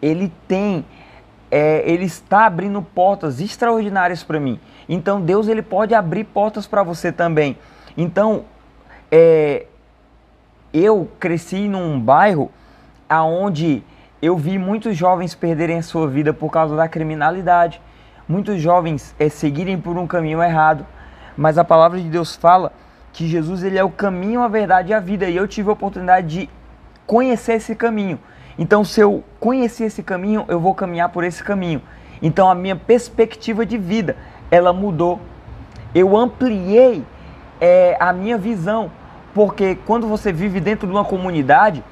ele 0.00 0.32
tem, 0.46 0.86
é, 1.50 1.82
ele 1.84 2.04
está 2.04 2.46
abrindo 2.46 2.80
portas 2.80 3.40
extraordinárias 3.40 4.22
para 4.22 4.38
mim. 4.38 4.60
Então 4.88 5.20
Deus 5.20 5.48
ele 5.48 5.60
pode 5.60 5.92
abrir 5.92 6.22
portas 6.22 6.68
para 6.68 6.84
você 6.84 7.10
também. 7.10 7.58
Então, 7.96 8.44
é, 9.10 9.66
eu 10.72 11.10
cresci 11.18 11.66
num 11.66 11.98
bairro 11.98 12.52
aonde 13.08 13.82
eu 14.22 14.36
vi 14.36 14.56
muitos 14.56 14.96
jovens 14.96 15.34
perderem 15.34 15.78
a 15.78 15.82
sua 15.82 16.06
vida 16.06 16.32
por 16.32 16.48
causa 16.48 16.76
da 16.76 16.86
criminalidade, 16.86 17.82
muitos 18.28 18.60
jovens 18.60 19.16
é, 19.18 19.28
seguirem 19.28 19.80
por 19.80 19.98
um 19.98 20.06
caminho 20.06 20.40
errado. 20.40 20.86
Mas 21.36 21.58
a 21.58 21.64
palavra 21.64 22.00
de 22.00 22.08
Deus 22.08 22.36
fala 22.36 22.70
que 23.14 23.28
Jesus 23.28 23.62
ele 23.62 23.78
é 23.78 23.84
o 23.84 23.90
caminho, 23.90 24.42
a 24.42 24.48
verdade 24.48 24.90
e 24.90 24.92
a 24.92 24.98
vida. 24.98 25.26
E 25.26 25.36
eu 25.36 25.46
tive 25.46 25.70
a 25.70 25.72
oportunidade 25.72 26.26
de 26.26 26.50
conhecer 27.06 27.54
esse 27.54 27.74
caminho. 27.74 28.18
Então, 28.58 28.84
se 28.84 29.00
eu 29.00 29.22
conhecer 29.38 29.84
esse 29.84 30.02
caminho, 30.02 30.44
eu 30.48 30.58
vou 30.58 30.74
caminhar 30.74 31.08
por 31.10 31.22
esse 31.22 31.42
caminho. 31.42 31.80
Então, 32.20 32.50
a 32.50 32.56
minha 32.56 32.74
perspectiva 32.74 33.64
de 33.64 33.78
vida, 33.78 34.16
ela 34.50 34.72
mudou. 34.72 35.20
Eu 35.94 36.16
ampliei 36.16 37.04
é, 37.60 37.96
a 38.00 38.12
minha 38.12 38.36
visão, 38.36 38.90
porque 39.32 39.76
quando 39.86 40.08
você 40.08 40.32
vive 40.32 40.58
dentro 40.58 40.88
de 40.88 40.92
uma 40.92 41.04
comunidade, 41.04 41.84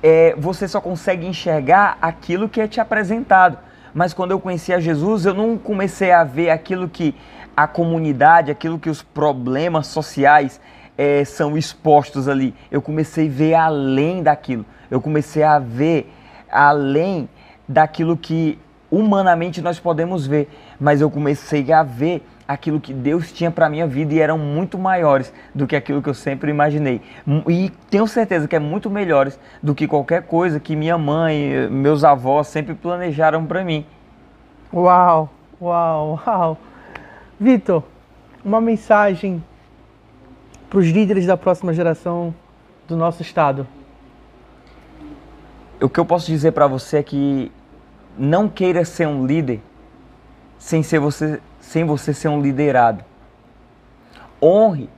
é, 0.00 0.32
você 0.38 0.68
só 0.68 0.80
consegue 0.80 1.26
enxergar 1.26 1.98
aquilo 2.00 2.48
que 2.48 2.60
é 2.60 2.68
te 2.68 2.80
apresentado. 2.80 3.58
Mas 3.92 4.14
quando 4.14 4.30
eu 4.30 4.38
conheci 4.38 4.72
a 4.72 4.78
Jesus, 4.78 5.26
eu 5.26 5.34
não 5.34 5.58
comecei 5.58 6.12
a 6.12 6.22
ver 6.22 6.50
aquilo 6.50 6.88
que 6.88 7.16
a 7.58 7.66
comunidade, 7.66 8.52
aquilo 8.52 8.78
que 8.78 8.88
os 8.88 9.02
problemas 9.02 9.88
sociais 9.88 10.60
é, 10.96 11.24
são 11.24 11.58
expostos 11.58 12.28
ali. 12.28 12.54
Eu 12.70 12.80
comecei 12.80 13.26
a 13.26 13.32
ver 13.32 13.54
além 13.54 14.22
daquilo. 14.22 14.64
Eu 14.88 15.00
comecei 15.00 15.42
a 15.42 15.58
ver 15.58 16.08
além 16.48 17.28
daquilo 17.68 18.16
que 18.16 18.56
humanamente 18.88 19.60
nós 19.60 19.80
podemos 19.80 20.24
ver. 20.24 20.48
Mas 20.78 21.00
eu 21.00 21.10
comecei 21.10 21.72
a 21.72 21.82
ver 21.82 22.24
aquilo 22.46 22.78
que 22.78 22.94
Deus 22.94 23.32
tinha 23.32 23.50
para 23.50 23.68
minha 23.68 23.88
vida 23.88 24.14
e 24.14 24.20
eram 24.20 24.38
muito 24.38 24.78
maiores 24.78 25.32
do 25.52 25.66
que 25.66 25.74
aquilo 25.74 26.00
que 26.00 26.08
eu 26.08 26.14
sempre 26.14 26.52
imaginei. 26.52 27.02
E 27.48 27.72
tenho 27.90 28.06
certeza 28.06 28.46
que 28.46 28.54
é 28.54 28.60
muito 28.60 28.88
melhores 28.88 29.36
do 29.60 29.74
que 29.74 29.88
qualquer 29.88 30.22
coisa 30.22 30.60
que 30.60 30.76
minha 30.76 30.96
mãe, 30.96 31.68
meus 31.68 32.04
avós 32.04 32.46
sempre 32.46 32.76
planejaram 32.76 33.44
para 33.44 33.64
mim. 33.64 33.84
Uau, 34.72 35.28
uau, 35.60 36.20
uau. 36.24 36.58
Vitor, 37.40 37.84
uma 38.44 38.60
mensagem 38.60 39.44
para 40.68 40.80
os 40.80 40.86
líderes 40.86 41.24
da 41.24 41.36
próxima 41.36 41.72
geração 41.72 42.34
do 42.88 42.96
nosso 42.96 43.22
estado. 43.22 43.64
O 45.80 45.88
que 45.88 46.00
eu 46.00 46.04
posso 46.04 46.26
dizer 46.26 46.50
para 46.50 46.66
você 46.66 46.96
é 46.96 47.02
que 47.04 47.52
não 48.18 48.48
queira 48.48 48.84
ser 48.84 49.06
um 49.06 49.24
líder 49.24 49.60
sem 50.58 50.82
ser 50.82 50.98
você, 50.98 51.40
sem 51.60 51.84
você 51.84 52.12
ser 52.12 52.26
um 52.26 52.42
liderado. 52.42 53.04
Honre 54.42 54.90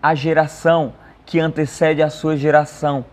a 0.00 0.14
geração 0.14 0.92
que 1.26 1.40
antecede 1.40 2.00
a 2.00 2.10
sua 2.10 2.36
geração. 2.36 3.04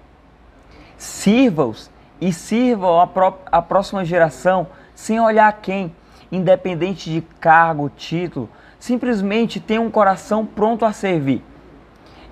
Sirva-os 0.95 1.89
e 2.21 2.31
sirvam 2.31 3.01
a, 3.01 3.07
pró 3.07 3.39
a 3.51 3.63
próxima 3.63 4.05
geração 4.05 4.67
sem 4.93 5.19
olhar 5.19 5.51
quem, 5.53 5.91
independente 6.31 7.09
de 7.09 7.21
cargo, 7.39 7.89
título, 7.89 8.47
Simplesmente 8.79 9.59
tenha 9.59 9.81
um 9.81 9.89
coração 9.89 10.45
pronto 10.45 10.85
a 10.85 10.91
servir. 10.91 11.43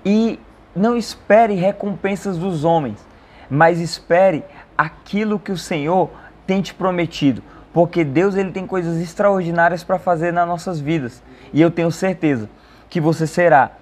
E 0.04 0.38
não 0.74 0.96
espere 0.96 1.54
recompensas 1.54 2.36
dos 2.36 2.64
homens, 2.64 3.04
mas 3.48 3.80
espere 3.80 4.44
aquilo 4.76 5.38
que 5.38 5.52
o 5.52 5.56
Senhor 5.56 6.10
tem 6.46 6.60
te 6.60 6.74
prometido, 6.74 7.42
porque 7.72 8.04
Deus 8.04 8.34
ele 8.34 8.50
tem 8.50 8.66
coisas 8.66 9.00
extraordinárias 9.00 9.84
para 9.84 9.98
fazer 9.98 10.32
nas 10.32 10.46
nossas 10.46 10.80
vidas. 10.80 11.22
E 11.52 11.60
eu 11.60 11.70
tenho 11.70 11.90
certeza 11.90 12.48
que 12.90 13.00
você 13.00 13.26
será 13.26 13.72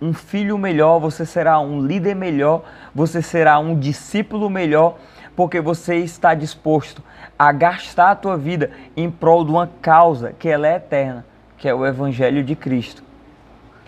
um 0.00 0.12
filho 0.12 0.56
melhor, 0.56 0.98
você 0.98 1.26
será 1.26 1.60
um 1.60 1.80
líder 1.80 2.14
melhor, 2.14 2.64
você 2.94 3.20
será 3.20 3.58
um 3.58 3.78
discípulo 3.78 4.48
melhor, 4.48 4.98
porque 5.36 5.60
você 5.60 5.96
está 5.96 6.34
disposto 6.34 7.02
a 7.38 7.52
gastar 7.52 8.10
a 8.10 8.16
tua 8.16 8.36
vida 8.36 8.70
em 8.96 9.10
prol 9.10 9.44
de 9.44 9.50
uma 9.50 9.70
causa 9.80 10.32
que 10.38 10.48
ela 10.48 10.66
é 10.66 10.76
eterna 10.76 11.24
que 11.58 11.68
é 11.68 11.74
o 11.74 11.84
Evangelho 11.84 12.42
de 12.42 12.54
Cristo. 12.54 13.02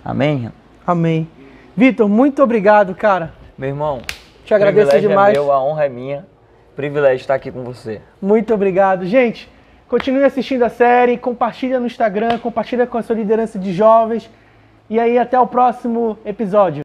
Amém? 0.05 0.51
Amém. 0.87 1.29
Vitor, 1.77 2.09
muito 2.09 2.43
obrigado, 2.43 2.95
cara. 2.95 3.33
Meu 3.57 3.69
irmão, 3.69 4.03
te 4.45 4.53
agradeço 4.53 4.95
é 4.95 4.99
demais. 4.99 5.37
É 5.37 5.41
meu, 5.41 5.53
a 5.53 5.63
honra 5.63 5.87
é 5.87 5.89
minha. 5.89 6.27
Privilégio 6.75 7.23
estar 7.23 7.35
aqui 7.35 7.51
com 7.51 7.63
você. 7.63 8.01
Muito 8.21 8.53
obrigado. 8.53 9.07
Gente, 9.07 9.49
continue 9.89 10.25
assistindo 10.25 10.65
a 10.65 10.69
série, 10.69 11.17
compartilha 11.17 11.79
no 11.79 11.87
Instagram, 11.87 12.39
compartilha 12.39 12.87
com 12.87 12.99
a 12.99 13.03
sua 13.03 13.17
liderança 13.17 13.59
de 13.59 13.73
jovens. 13.73 14.29
E 14.89 14.99
aí, 14.99 15.17
até 15.19 15.39
o 15.39 15.47
próximo 15.47 16.19
episódio. 16.25 16.83